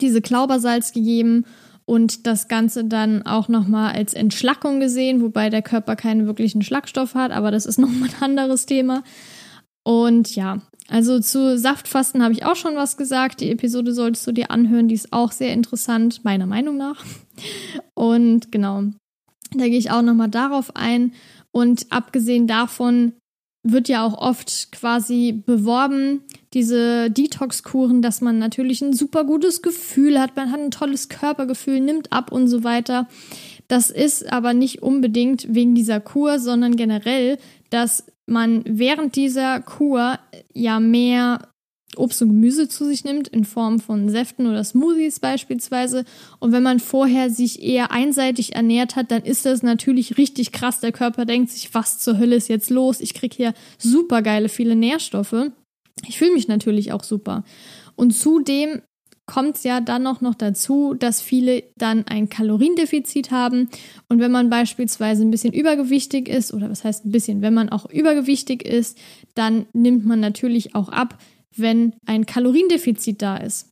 [0.00, 1.44] diese Klaubersalz gegeben
[1.84, 7.14] und das Ganze dann auch nochmal als Entschlackung gesehen, wobei der Körper keinen wirklichen Schlagstoff
[7.14, 9.02] hat, aber das ist nochmal ein anderes Thema.
[9.82, 13.40] Und ja, also zu Saftfasten habe ich auch schon was gesagt.
[13.40, 17.04] Die Episode solltest du dir anhören, die ist auch sehr interessant, meiner Meinung nach.
[17.94, 18.84] Und genau,
[19.52, 21.12] da gehe ich auch nochmal darauf ein.
[21.52, 23.12] Und abgesehen davon
[23.62, 26.22] wird ja auch oft quasi beworben,
[26.54, 31.80] diese Detox-Kuren, dass man natürlich ein super gutes Gefühl hat, man hat ein tolles Körpergefühl,
[31.80, 33.06] nimmt ab und so weiter.
[33.68, 37.38] Das ist aber nicht unbedingt wegen dieser Kur, sondern generell,
[37.68, 40.18] dass man während dieser Kur
[40.52, 41.48] ja mehr
[41.96, 46.04] Obst und Gemüse zu sich nimmt, in Form von Säften oder Smoothies beispielsweise.
[46.38, 50.80] Und wenn man vorher sich eher einseitig ernährt hat, dann ist das natürlich richtig krass.
[50.80, 53.00] Der Körper denkt sich, was zur Hölle ist jetzt los?
[53.00, 55.50] Ich kriege hier super geile viele Nährstoffe.
[56.06, 57.44] Ich fühle mich natürlich auch super.
[57.96, 58.82] Und zudem
[59.30, 63.70] kommt es ja dann auch noch dazu, dass viele dann ein Kaloriendefizit haben.
[64.08, 67.68] Und wenn man beispielsweise ein bisschen übergewichtig ist, oder was heißt ein bisschen, wenn man
[67.68, 68.98] auch übergewichtig ist,
[69.34, 71.16] dann nimmt man natürlich auch ab,
[71.56, 73.68] wenn ein Kaloriendefizit da ist.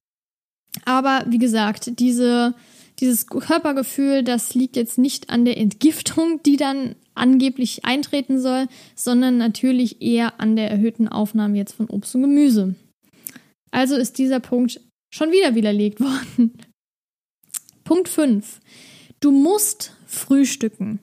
[0.84, 2.54] Aber wie gesagt, diese,
[3.00, 9.38] dieses Körpergefühl, das liegt jetzt nicht an der Entgiftung, die dann angeblich eintreten soll, sondern
[9.38, 12.76] natürlich eher an der erhöhten Aufnahme jetzt von Obst und Gemüse.
[13.72, 16.58] Also ist dieser Punkt Schon wieder widerlegt worden.
[17.84, 18.60] Punkt 5.
[19.20, 21.00] Du musst frühstücken.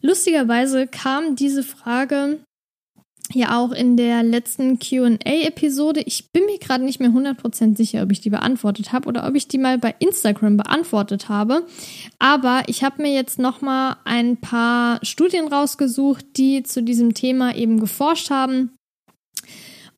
[0.00, 2.38] Lustigerweise kam diese Frage
[3.34, 6.00] ja auch in der letzten QA-Episode.
[6.00, 9.34] Ich bin mir gerade nicht mehr 100% sicher, ob ich die beantwortet habe oder ob
[9.34, 11.66] ich die mal bei Instagram beantwortet habe.
[12.18, 17.80] Aber ich habe mir jetzt nochmal ein paar Studien rausgesucht, die zu diesem Thema eben
[17.80, 18.70] geforscht haben.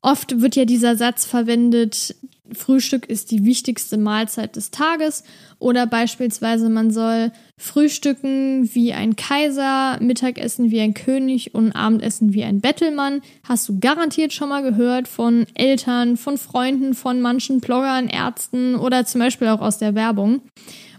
[0.01, 2.15] Oft wird ja dieser Satz verwendet,
[2.53, 5.23] Frühstück ist die wichtigste Mahlzeit des Tages
[5.59, 12.43] oder beispielsweise man soll frühstücken wie ein Kaiser, Mittagessen wie ein König und Abendessen wie
[12.43, 13.21] ein Bettelmann.
[13.43, 19.05] Hast du garantiert schon mal gehört von Eltern, von Freunden, von manchen Bloggern, Ärzten oder
[19.05, 20.41] zum Beispiel auch aus der Werbung.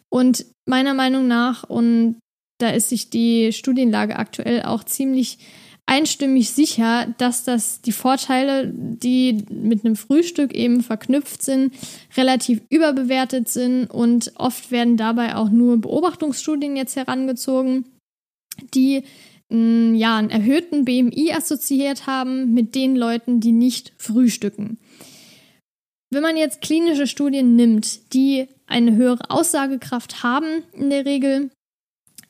[0.09, 2.17] Und meiner Meinung nach, und
[2.59, 5.38] da ist sich die Studienlage aktuell auch ziemlich
[5.87, 11.75] einstimmig sicher, dass das die Vorteile, die mit einem Frühstück eben verknüpft sind,
[12.16, 17.85] relativ überbewertet sind und oft werden dabei auch nur Beobachtungsstudien jetzt herangezogen,
[18.75, 19.03] die
[19.51, 24.79] mm, ja, einen erhöhten BMI assoziiert haben mit den Leuten, die nicht frühstücken.
[26.11, 31.51] Wenn man jetzt klinische Studien nimmt, die eine höhere Aussagekraft haben in der Regel,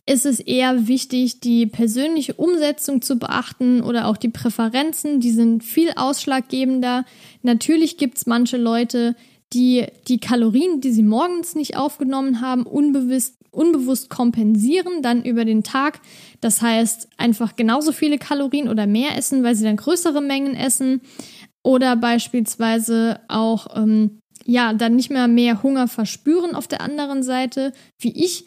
[0.04, 5.62] ist es eher wichtig, die persönliche Umsetzung zu beachten oder auch die Präferenzen, die sind
[5.62, 7.04] viel ausschlaggebender.
[7.42, 9.14] Natürlich gibt es manche Leute,
[9.52, 15.62] die die Kalorien, die sie morgens nicht aufgenommen haben, unbewusst, unbewusst kompensieren, dann über den
[15.62, 16.00] Tag.
[16.40, 21.02] Das heißt, einfach genauso viele Kalorien oder mehr essen, weil sie dann größere Mengen essen.
[21.62, 27.72] Oder beispielsweise auch, ähm, ja, dann nicht mehr mehr Hunger verspüren auf der anderen Seite,
[28.00, 28.46] wie ich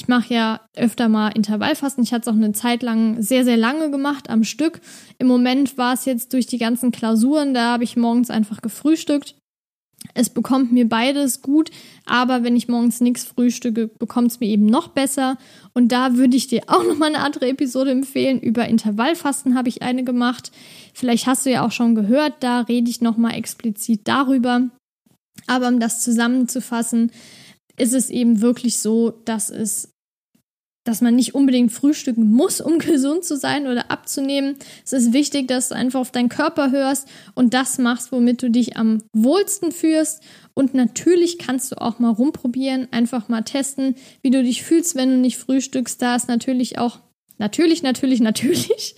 [0.00, 2.02] ich mache ja öfter mal Intervallfasten.
[2.02, 4.80] Ich hatte es auch eine Zeit lang sehr, sehr lange gemacht am Stück.
[5.18, 9.34] Im Moment war es jetzt durch die ganzen Klausuren, da habe ich morgens einfach gefrühstückt.
[10.14, 11.70] Es bekommt mir beides gut,
[12.06, 15.36] aber wenn ich morgens nichts frühstücke, bekommt es mir eben noch besser.
[15.74, 18.40] Und da würde ich dir auch nochmal eine andere Episode empfehlen.
[18.40, 20.50] Über Intervallfasten habe ich eine gemacht.
[20.94, 24.70] Vielleicht hast du ja auch schon gehört, da rede ich nochmal explizit darüber.
[25.46, 27.12] Aber um das zusammenzufassen,
[27.80, 29.94] ist es eben wirklich so, dass es
[30.84, 34.56] dass man nicht unbedingt frühstücken muss, um gesund zu sein oder abzunehmen.
[34.84, 38.50] Es ist wichtig, dass du einfach auf deinen Körper hörst und das machst, womit du
[38.50, 40.22] dich am wohlsten fühlst.
[40.54, 45.10] Und natürlich kannst du auch mal rumprobieren, einfach mal testen, wie du dich fühlst, wenn
[45.10, 46.00] du nicht frühstückst.
[46.00, 46.98] Da ist natürlich auch
[47.38, 48.94] Natürlich, natürlich, natürlich.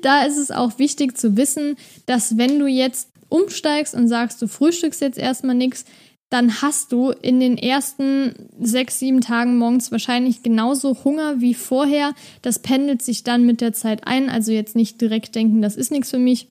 [0.00, 4.48] Da ist es auch wichtig zu wissen, dass wenn du jetzt umsteigst und sagst, du
[4.48, 5.84] frühstückst jetzt erstmal nichts,
[6.32, 12.14] dann hast du in den ersten sechs, sieben Tagen morgens wahrscheinlich genauso Hunger wie vorher.
[12.40, 14.30] Das pendelt sich dann mit der Zeit ein.
[14.30, 16.48] Also jetzt nicht direkt denken, das ist nichts für mich.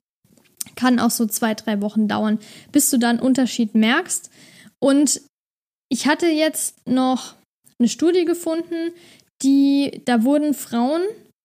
[0.76, 2.38] Kann auch so zwei, drei Wochen dauern,
[2.70, 4.30] bis du dann Unterschied merkst.
[4.78, 5.20] Und
[5.88, 7.34] ich hatte jetzt noch
[7.80, 8.92] eine Studie gefunden,
[9.42, 11.02] die, da wurden Frauen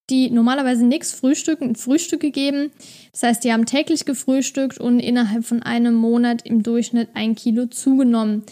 [0.09, 2.71] die normalerweise nichts frühstücken, Frühstück gegeben.
[3.11, 7.65] Das heißt, die haben täglich gefrühstückt und innerhalb von einem Monat im Durchschnitt ein Kilo
[7.65, 8.43] zugenommen,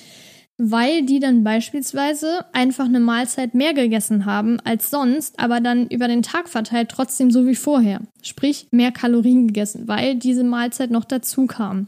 [0.58, 6.08] weil die dann beispielsweise einfach eine Mahlzeit mehr gegessen haben als sonst, aber dann über
[6.08, 8.02] den Tag verteilt trotzdem so wie vorher.
[8.22, 11.88] Sprich, mehr Kalorien gegessen, weil diese Mahlzeit noch dazu kam.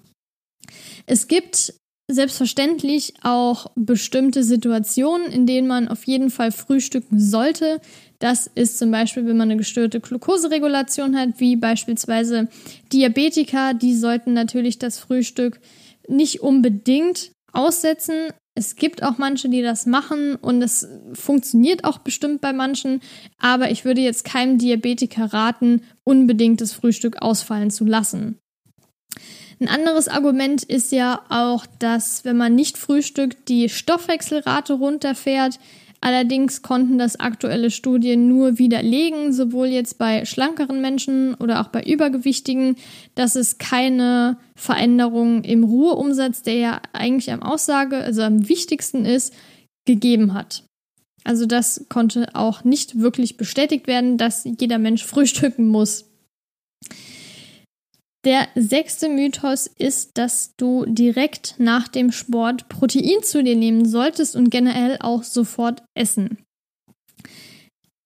[1.05, 1.73] Es gibt
[2.09, 7.81] selbstverständlich auch bestimmte Situationen, in denen man auf jeden Fall frühstücken sollte.
[8.19, 12.47] Das ist zum Beispiel, wenn man eine gestörte Glukoseregulation hat, wie beispielsweise
[12.91, 15.59] Diabetiker, die sollten natürlich das Frühstück
[16.07, 18.31] nicht unbedingt aussetzen.
[18.55, 23.01] Es gibt auch manche, die das machen und es funktioniert auch bestimmt bei manchen,
[23.37, 28.39] aber ich würde jetzt keinem Diabetiker raten, unbedingt das Frühstück ausfallen zu lassen.
[29.59, 35.59] Ein anderes Argument ist ja auch, dass wenn man nicht frühstückt, die Stoffwechselrate runterfährt.
[35.99, 41.81] Allerdings konnten das aktuelle Studien nur widerlegen, sowohl jetzt bei schlankeren Menschen oder auch bei
[41.81, 42.75] Übergewichtigen,
[43.15, 49.33] dass es keine Veränderung im Ruheumsatz, der ja eigentlich am Aussage, also am wichtigsten ist,
[49.85, 50.63] gegeben hat.
[51.23, 56.05] Also das konnte auch nicht wirklich bestätigt werden, dass jeder Mensch frühstücken muss.
[58.25, 64.35] Der sechste Mythos ist, dass du direkt nach dem Sport Protein zu dir nehmen solltest
[64.35, 66.39] und generell auch sofort essen.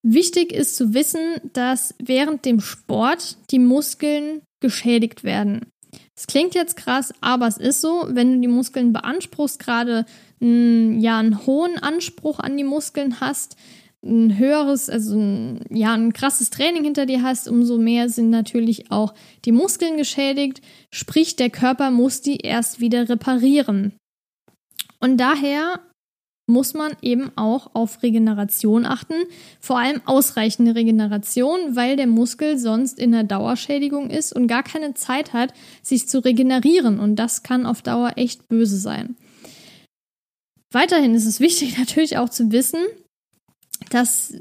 [0.03, 5.67] Wichtig ist zu wissen, dass während dem Sport die Muskeln geschädigt werden.
[6.15, 10.05] Es klingt jetzt krass, aber es ist so, wenn du die Muskeln beanspruchst, gerade
[10.39, 13.55] ja, einen hohen Anspruch an die Muskeln hast,
[14.03, 18.91] ein höheres, also ein, ja, ein krasses Training hinter dir hast, umso mehr sind natürlich
[18.91, 19.13] auch
[19.45, 20.61] die Muskeln geschädigt.
[20.91, 23.93] Sprich, der Körper muss die erst wieder reparieren.
[24.99, 25.79] Und daher
[26.47, 29.13] muss man eben auch auf Regeneration achten,
[29.59, 34.93] vor allem ausreichende Regeneration, weil der Muskel sonst in der Dauerschädigung ist und gar keine
[34.93, 36.99] Zeit hat, sich zu regenerieren.
[36.99, 39.15] Und das kann auf Dauer echt böse sein.
[40.71, 42.81] Weiterhin ist es wichtig natürlich auch zu wissen,
[43.89, 44.33] dass,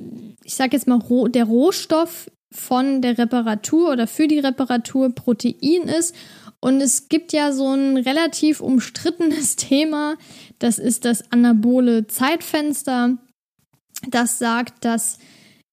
[0.45, 6.15] ich sage jetzt mal, der Rohstoff von der Reparatur oder für die Reparatur Protein ist.
[6.61, 10.17] Und es gibt ja so ein relativ umstrittenes Thema,
[10.59, 13.17] das ist das anabole Zeitfenster.
[14.09, 15.19] Das sagt, dass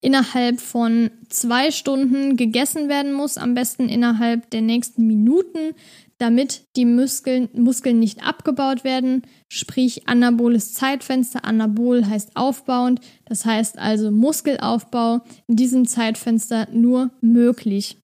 [0.01, 5.73] innerhalb von zwei Stunden gegessen werden muss, am besten innerhalb der nächsten Minuten
[6.19, 11.45] damit die Muskeln, Muskeln nicht abgebaut werden, sprich anaboles Zeitfenster.
[11.45, 17.97] Anabol heißt aufbauend, das heißt also Muskelaufbau in diesem Zeitfenster nur möglich.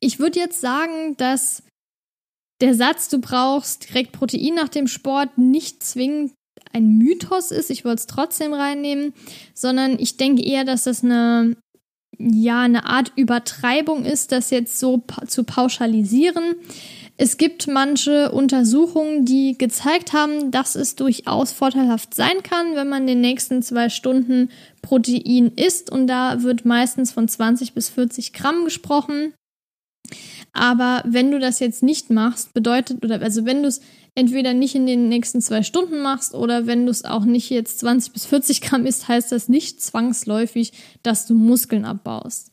[0.00, 1.62] Ich würde jetzt sagen, dass
[2.60, 6.32] der Satz, du brauchst direkt Protein nach dem Sport, nicht zwingend
[6.72, 7.70] ein Mythos ist.
[7.70, 9.12] Ich wollte es trotzdem reinnehmen,
[9.54, 11.56] sondern ich denke eher, dass das eine
[12.18, 16.54] ja eine Art Übertreibung ist, das jetzt so pa zu pauschalisieren.
[17.16, 23.02] Es gibt manche Untersuchungen, die gezeigt haben, dass es durchaus vorteilhaft sein kann, wenn man
[23.02, 24.50] in den nächsten zwei Stunden
[24.82, 25.90] Protein isst.
[25.90, 29.32] Und da wird meistens von 20 bis 40 Gramm gesprochen.
[30.52, 33.80] Aber wenn du das jetzt nicht machst, bedeutet, oder also wenn du es
[34.16, 37.78] entweder nicht in den nächsten zwei Stunden machst oder wenn du es auch nicht jetzt
[37.80, 40.72] 20 bis 40 Gramm isst, heißt das nicht zwangsläufig,
[41.02, 42.52] dass du Muskeln abbaust.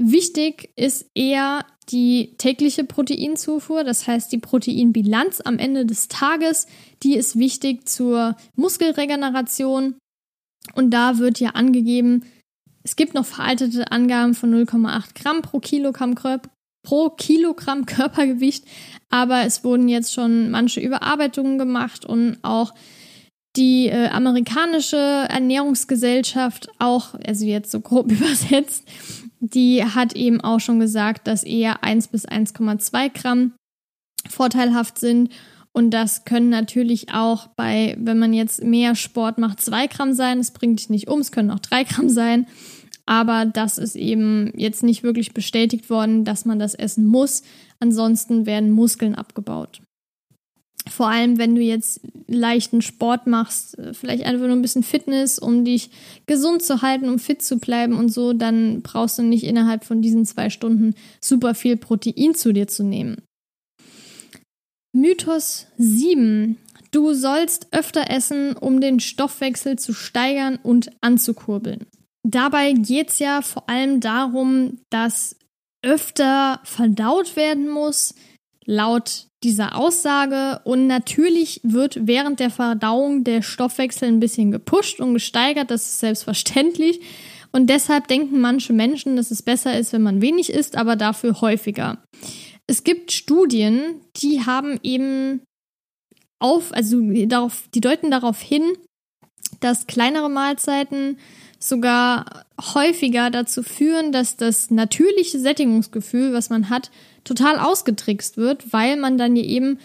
[0.00, 6.66] Wichtig ist eher die tägliche Proteinzufuhr, das heißt die Proteinbilanz am Ende des Tages,
[7.02, 9.94] die ist wichtig zur Muskelregeneration.
[10.74, 12.24] Und da wird ja angegeben,
[12.82, 16.14] es gibt noch veraltete Angaben von 0,8 Gramm pro Kilogramm,
[16.82, 18.64] pro Kilogramm Körpergewicht,
[19.10, 22.74] aber es wurden jetzt schon manche Überarbeitungen gemacht und auch
[23.56, 28.84] die äh, amerikanische Ernährungsgesellschaft auch, also jetzt so grob übersetzt,
[29.40, 33.52] die hat eben auch schon gesagt, dass eher 1 bis 1,2 Gramm
[34.28, 35.30] vorteilhaft sind.
[35.72, 40.40] Und das können natürlich auch bei, wenn man jetzt mehr Sport macht, 2 Gramm sein.
[40.40, 42.46] Es bringt dich nicht um, es können auch 3 Gramm sein.
[43.06, 47.42] Aber das ist eben jetzt nicht wirklich bestätigt worden, dass man das essen muss.
[47.80, 49.80] Ansonsten werden Muskeln abgebaut.
[50.90, 55.38] Vor allem, wenn du jetzt leichten Sport machst, äh, vielleicht einfach nur ein bisschen Fitness,
[55.38, 55.90] um dich
[56.26, 60.02] gesund zu halten, um fit zu bleiben und so, dann brauchst du nicht innerhalb von
[60.02, 63.22] diesen zwei Stunden super viel Protein zu dir zu nehmen.
[64.92, 66.56] Mythos 7.
[66.90, 71.86] Du sollst öfter essen, um den Stoffwechsel zu steigern und anzukurbeln.
[72.26, 75.36] Dabei geht es ja vor allem darum, dass
[75.82, 78.14] öfter verdaut werden muss,
[78.68, 80.60] laut dieser Aussage.
[80.64, 86.00] Und natürlich wird während der Verdauung der Stoffwechsel ein bisschen gepusht und gesteigert, das ist
[86.00, 87.00] selbstverständlich.
[87.50, 91.40] Und deshalb denken manche Menschen, dass es besser ist, wenn man wenig isst, aber dafür
[91.40, 92.04] häufiger.
[92.66, 95.40] Es gibt Studien, die haben eben
[96.38, 98.62] auf, also darauf, die deuten darauf hin,
[99.60, 101.18] dass kleinere Mahlzeiten
[101.58, 102.44] sogar
[102.74, 106.90] häufiger dazu führen, dass das natürliche Sättigungsgefühl, was man hat,
[107.28, 109.78] total ausgetrickst wird, weil man dann ja eben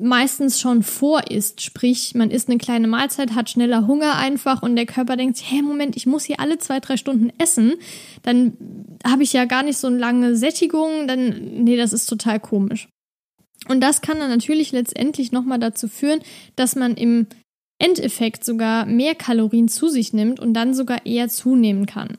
[0.00, 1.60] meistens schon vor isst.
[1.60, 5.62] Sprich, man isst eine kleine Mahlzeit, hat schneller Hunger einfach und der Körper denkt, hey,
[5.62, 7.74] Moment, ich muss hier alle zwei, drei Stunden essen.
[8.22, 8.54] Dann
[9.06, 11.06] habe ich ja gar nicht so eine lange Sättigung.
[11.06, 12.88] Dann, nee, das ist total komisch.
[13.68, 16.20] Und das kann dann natürlich letztendlich nochmal dazu führen,
[16.56, 17.26] dass man im
[17.78, 22.18] Endeffekt sogar mehr Kalorien zu sich nimmt und dann sogar eher zunehmen kann.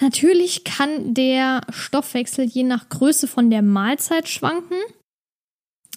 [0.00, 4.76] Natürlich kann der Stoffwechsel je nach Größe von der Mahlzeit schwanken.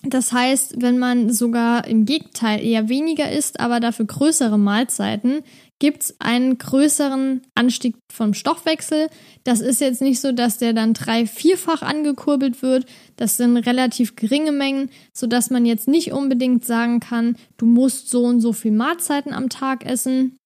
[0.04, 5.44] Das heißt, wenn man sogar im Gegenteil eher weniger isst, aber dafür größere Mahlzeiten,
[5.80, 9.10] gibt es einen größeren Anstieg vom Stoffwechsel.
[9.44, 12.86] Das ist jetzt nicht so, dass der dann drei-, vierfach angekurbelt wird.
[13.18, 18.24] Das sind relativ geringe Mengen, sodass man jetzt nicht unbedingt sagen kann, du musst so
[18.24, 20.38] und so viel Mahlzeiten am Tag essen,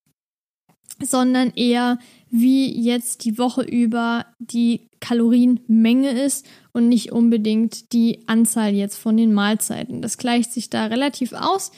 [1.02, 2.00] sondern eher
[2.36, 9.16] wie jetzt die Woche über die Kalorienmenge ist und nicht unbedingt die Anzahl jetzt von
[9.16, 10.02] den Mahlzeiten.
[10.02, 11.72] Das gleicht sich da relativ aus.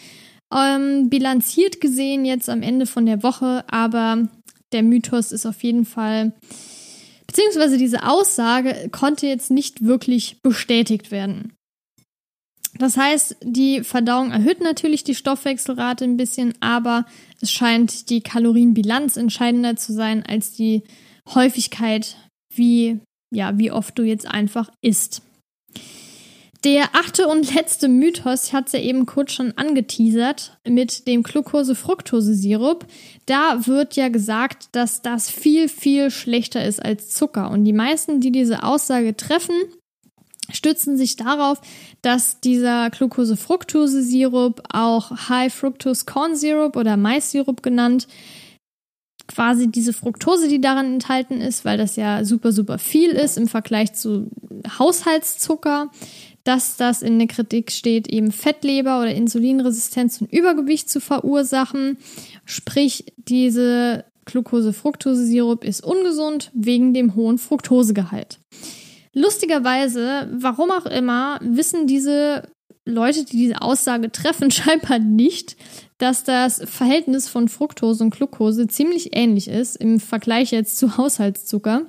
[0.55, 4.29] Ähm, bilanziert gesehen jetzt am Ende von der Woche, aber
[4.71, 6.33] der Mythos ist auf jeden Fall,
[7.27, 11.51] beziehungsweise diese Aussage konnte jetzt nicht wirklich bestätigt werden.
[12.77, 17.05] Das heißt, die Verdauung erhöht natürlich die Stoffwechselrate ein bisschen, aber
[17.41, 20.83] es scheint die Kalorienbilanz entscheidender zu sein als die
[21.33, 22.17] Häufigkeit,
[22.53, 22.99] wie,
[23.33, 25.21] ja, wie oft du jetzt einfach isst.
[26.65, 31.21] Der achte und letzte Mythos, ich hatte es ja eben kurz schon angeteasert, mit dem
[31.21, 32.87] Glucose-Fructose-Sirup.
[33.27, 37.51] Da wird ja gesagt, dass das viel, viel schlechter ist als Zucker.
[37.51, 39.53] Und die meisten, die diese Aussage treffen,
[40.51, 41.61] stützen sich darauf,
[42.01, 48.07] dass dieser Glucose-Fructose-Sirup, auch High-Fructose-Corn-Sirup oder Mais-Sirup genannt,
[49.27, 53.47] quasi diese Fructose, die daran enthalten ist, weil das ja super, super viel ist im
[53.47, 54.29] Vergleich zu
[54.77, 55.89] Haushaltszucker,
[56.43, 61.97] dass das in der Kritik steht, eben Fettleber oder Insulinresistenz und Übergewicht zu verursachen.
[62.45, 68.39] Sprich, diese Glucose-Fructose-Sirup ist ungesund wegen dem hohen Fructosegehalt.
[69.15, 72.43] Lustigerweise, warum auch immer, wissen diese
[72.85, 75.55] Leute, die diese Aussage treffen, scheinbar nicht,
[75.97, 81.85] dass das Verhältnis von Fructose und Glucose ziemlich ähnlich ist im Vergleich jetzt zu Haushaltszucker.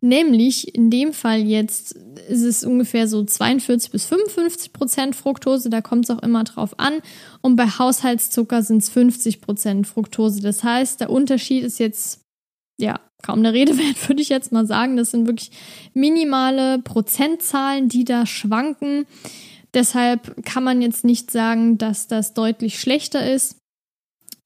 [0.00, 1.92] Nämlich in dem Fall jetzt
[2.28, 6.78] ist es ungefähr so 42 bis 55 Prozent Fructose, da kommt es auch immer drauf
[6.78, 7.00] an.
[7.42, 10.40] Und bei Haushaltszucker sind es 50 Prozent Fructose.
[10.40, 12.22] Das heißt, der Unterschied ist jetzt
[12.80, 14.96] ja kaum der Rede wert, würde ich jetzt mal sagen.
[14.96, 15.50] Das sind wirklich
[15.94, 19.06] minimale Prozentzahlen, die da schwanken.
[19.74, 23.56] Deshalb kann man jetzt nicht sagen, dass das deutlich schlechter ist.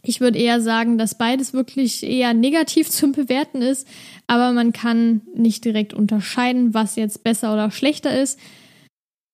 [0.04, 3.86] Ich würde eher sagen, dass beides wirklich eher negativ zu bewerten ist,
[4.26, 8.38] aber man kann nicht direkt unterscheiden, was jetzt besser oder schlechter ist.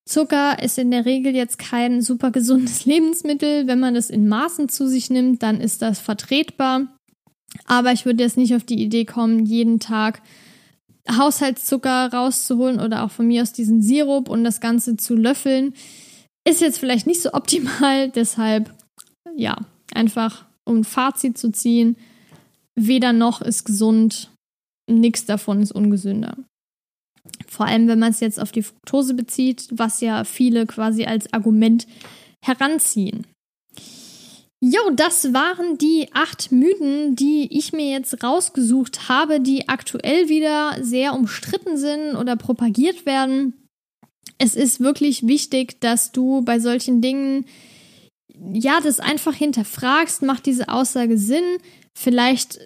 [0.05, 3.67] Zucker ist in der Regel jetzt kein super gesundes Lebensmittel.
[3.67, 6.89] Wenn man es in Maßen zu sich nimmt, dann ist das vertretbar.
[7.67, 10.23] Aber ich würde jetzt nicht auf die Idee kommen, jeden Tag
[11.11, 15.75] Haushaltszucker rauszuholen oder auch von mir aus diesen Sirup und das Ganze zu löffeln.
[16.49, 18.73] Ist jetzt vielleicht nicht so optimal, deshalb
[19.37, 19.57] ja,
[19.93, 21.97] einfach um ein Fazit zu ziehen,
[22.75, 24.31] weder noch ist gesund,
[24.89, 26.37] nichts davon ist ungesünder.
[27.47, 31.33] Vor allem, wenn man es jetzt auf die Fructose bezieht, was ja viele quasi als
[31.33, 31.87] Argument
[32.45, 33.27] heranziehen.
[34.65, 40.77] Jo, das waren die acht Mythen, die ich mir jetzt rausgesucht habe, die aktuell wieder
[40.81, 43.55] sehr umstritten sind oder propagiert werden.
[44.39, 47.45] Es ist wirklich wichtig, dass du bei solchen Dingen
[48.53, 51.59] ja das einfach hinterfragst, macht diese Aussage Sinn?
[51.93, 52.61] Vielleicht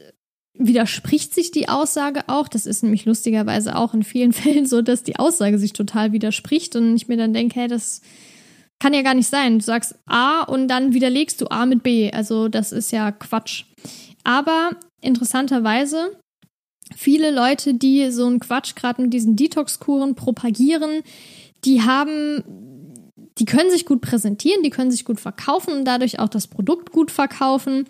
[0.52, 2.48] widerspricht sich die Aussage auch.
[2.48, 6.76] Das ist nämlich lustigerweise auch in vielen Fällen so, dass die Aussage sich total widerspricht
[6.76, 8.02] und ich mir dann denke, hey, das
[8.78, 9.58] kann ja gar nicht sein.
[9.58, 12.10] Du sagst A und dann widerlegst du A mit B.
[12.10, 13.64] Also das ist ja Quatsch.
[14.24, 14.70] Aber
[15.00, 16.16] interessanterweise,
[16.94, 21.02] viele Leute, die so einen Quatsch gerade mit diesen Detox-Kuren propagieren,
[21.64, 22.44] die haben,
[23.38, 26.92] die können sich gut präsentieren, die können sich gut verkaufen und dadurch auch das Produkt
[26.92, 27.86] gut verkaufen.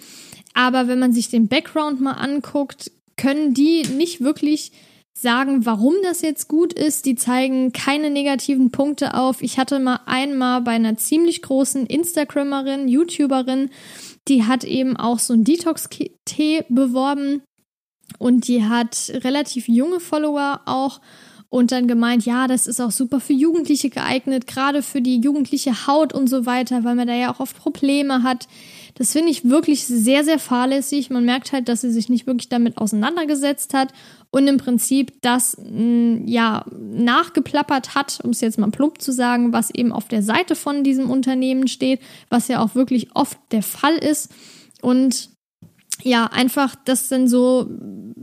[0.54, 4.72] Aber wenn man sich den Background mal anguckt, können die nicht wirklich
[5.18, 7.06] sagen, warum das jetzt gut ist.
[7.06, 9.40] Die zeigen keine negativen Punkte auf.
[9.40, 13.70] Ich hatte mal einmal bei einer ziemlich großen Instagrammerin, YouTuberin,
[14.28, 17.42] die hat eben auch so ein Detox-Tee beworben
[18.18, 21.00] und die hat relativ junge Follower auch
[21.48, 25.86] und dann gemeint, ja, das ist auch super für Jugendliche geeignet, gerade für die jugendliche
[25.86, 28.48] Haut und so weiter, weil man da ja auch oft Probleme hat.
[28.96, 31.10] Das finde ich wirklich sehr, sehr fahrlässig.
[31.10, 33.92] Man merkt halt, dass sie sich nicht wirklich damit auseinandergesetzt hat
[34.30, 39.52] und im Prinzip das mm, ja nachgeplappert hat, um es jetzt mal plump zu sagen,
[39.52, 43.62] was eben auf der Seite von diesem Unternehmen steht, was ja auch wirklich oft der
[43.62, 44.32] Fall ist.
[44.80, 45.28] Und
[46.02, 47.68] ja, einfach das dann so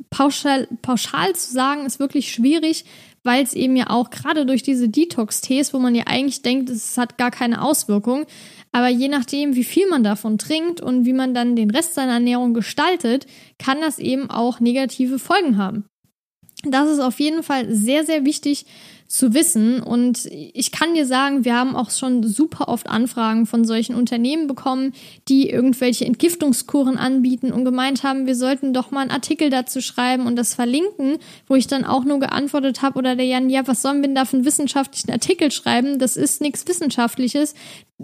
[0.09, 2.85] pauschal, pauschal zu sagen, ist wirklich schwierig,
[3.23, 6.97] weil es eben ja auch gerade durch diese Detox-Tees, wo man ja eigentlich denkt, es
[6.97, 8.25] hat gar keine Auswirkung,
[8.73, 12.13] aber je nachdem, wie viel man davon trinkt und wie man dann den Rest seiner
[12.13, 13.27] Ernährung gestaltet,
[13.59, 15.85] kann das eben auch negative Folgen haben.
[16.63, 18.65] Das ist auf jeden Fall sehr, sehr wichtig
[19.13, 19.79] zu wissen.
[19.79, 24.47] Und ich kann dir sagen, wir haben auch schon super oft Anfragen von solchen Unternehmen
[24.47, 24.93] bekommen,
[25.27, 30.25] die irgendwelche Entgiftungskuren anbieten und gemeint haben, wir sollten doch mal einen Artikel dazu schreiben
[30.25, 33.83] und das verlinken, wo ich dann auch nur geantwortet habe oder der Jan, ja, was
[33.83, 35.99] sollen wir denn da für einen wissenschaftlichen Artikel schreiben?
[35.99, 37.53] Das ist nichts Wissenschaftliches.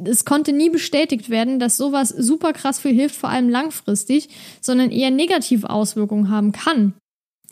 [0.05, 4.30] Es konnte nie bestätigt werden, dass sowas super krass viel hilft, vor allem langfristig,
[4.62, 6.93] sondern eher negative Auswirkungen haben kann.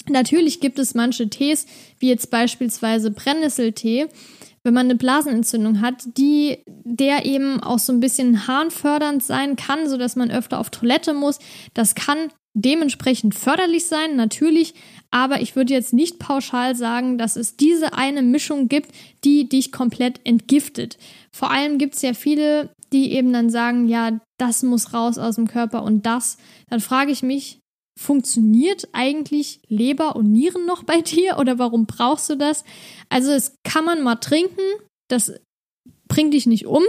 [0.09, 1.65] Natürlich gibt es manche Tees,
[1.99, 4.07] wie jetzt beispielsweise Brennnesseltee,
[4.63, 9.89] wenn man eine Blasenentzündung hat, die der eben auch so ein bisschen harnfördernd sein kann,
[9.89, 11.39] sodass man öfter auf Toilette muss.
[11.73, 12.17] Das kann
[12.53, 14.73] dementsprechend förderlich sein, natürlich,
[15.11, 18.91] aber ich würde jetzt nicht pauschal sagen, dass es diese eine Mischung gibt,
[19.23, 20.97] die dich komplett entgiftet.
[21.31, 25.35] Vor allem gibt es ja viele, die eben dann sagen, ja, das muss raus aus
[25.35, 26.37] dem Körper und das.
[26.69, 27.59] Dann frage ich mich,
[27.97, 32.63] funktioniert eigentlich Leber und Nieren noch bei dir oder warum brauchst du das?
[33.09, 34.61] Also es kann man mal trinken,
[35.09, 35.33] das
[36.07, 36.83] bringt dich nicht um,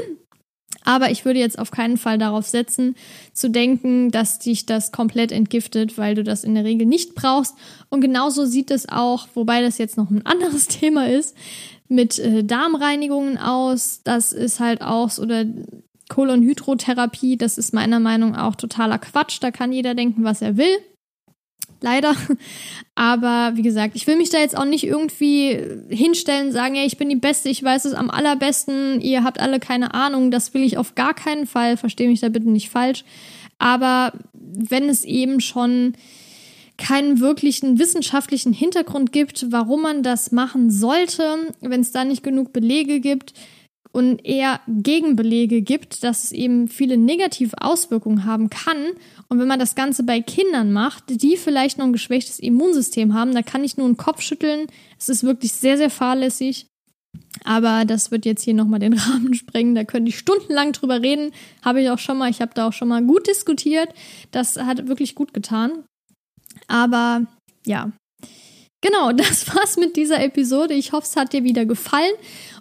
[0.85, 2.95] aber ich würde jetzt auf keinen Fall darauf setzen,
[3.33, 7.55] zu denken, dass dich das komplett entgiftet, weil du das in der Regel nicht brauchst.
[7.89, 11.37] Und genauso sieht es auch, wobei das jetzt noch ein anderes Thema ist,
[11.89, 14.03] mit äh, Darmreinigungen aus.
[14.05, 15.47] Das ist halt auch, oder
[16.09, 19.39] Kolonhydrotherapie, das ist meiner Meinung nach auch totaler Quatsch.
[19.41, 20.79] Da kann jeder denken, was er will
[21.81, 22.15] leider.
[22.95, 25.59] Aber wie gesagt, ich will mich da jetzt auch nicht irgendwie
[25.89, 29.61] hinstellen, sagen, ja, ich bin die Beste, ich weiß es am allerbesten, ihr habt alle
[29.61, 30.31] keine Ahnung.
[30.31, 33.05] Das will ich auf gar keinen Fall, verstehe mich da bitte nicht falsch.
[33.59, 35.95] Aber wenn es eben schon
[36.77, 42.53] keinen wirklichen wissenschaftlichen Hintergrund gibt, warum man das machen sollte, wenn es da nicht genug
[42.53, 43.35] Belege gibt,
[43.99, 48.77] und eher Gegenbelege gibt, dass es eben viele negative Auswirkungen haben kann.
[49.29, 53.35] Und wenn man das Ganze bei Kindern macht, die vielleicht noch ein geschwächtes Immunsystem haben,
[53.35, 54.69] da kann ich nur einen Kopf schütteln.
[55.01, 56.67] Es ist wirklich sehr, sehr fahrlässig.
[57.43, 59.75] Aber das wird jetzt hier nochmal den Rahmen sprengen.
[59.75, 61.33] Da könnte ich stundenlang drüber reden.
[61.65, 62.31] Habe ich auch schon mal.
[62.31, 63.89] Ich habe da auch schon mal gut diskutiert.
[64.31, 65.73] Das hat wirklich gut getan.
[66.69, 67.27] Aber
[67.67, 67.91] ja.
[68.81, 70.75] Genau, das war's mit dieser Episode.
[70.75, 72.15] Ich hoffe, es hat dir wieder gefallen.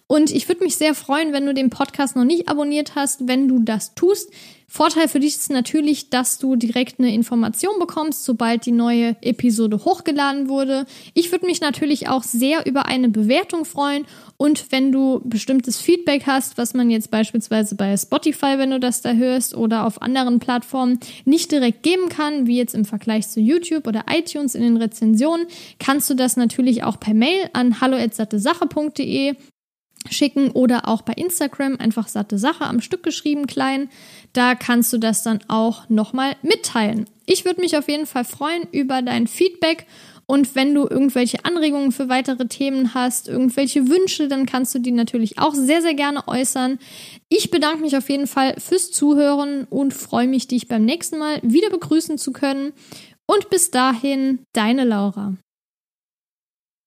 [0.08, 3.50] Und ich würde mich sehr freuen, wenn du den Podcast noch nicht abonniert hast, wenn
[3.50, 4.32] du das tust.
[4.70, 9.84] Vorteil für dich ist natürlich, dass du direkt eine Information bekommst, sobald die neue Episode
[9.86, 10.86] hochgeladen wurde.
[11.14, 14.06] Ich würde mich natürlich auch sehr über eine Bewertung freuen
[14.36, 19.02] und wenn du bestimmtes Feedback hast, was man jetzt beispielsweise bei Spotify, wenn du das
[19.02, 23.40] da hörst, oder auf anderen Plattformen nicht direkt geben kann, wie jetzt im Vergleich zu
[23.40, 25.48] YouTube oder iTunes in den Rezensionen,
[25.80, 29.36] kannst du das natürlich auch per Mail an hallo@sattesache.de
[30.10, 33.90] schicken oder auch bei Instagram einfach satte Sache am Stück geschrieben klein.
[34.34, 37.10] Da kannst du das dann auch nochmal mitteilen.
[37.26, 39.86] Ich würde mich auf jeden Fall freuen über dein Feedback
[40.30, 44.92] und wenn du irgendwelche Anregungen für weitere Themen hast, irgendwelche Wünsche, dann kannst du die
[44.92, 46.80] natürlich auch sehr, sehr gerne äußern.
[47.30, 51.40] Ich bedanke mich auf jeden Fall fürs Zuhören und freue mich, dich beim nächsten Mal
[51.44, 52.74] wieder begrüßen zu können.
[53.26, 55.36] Und bis dahin, deine Laura.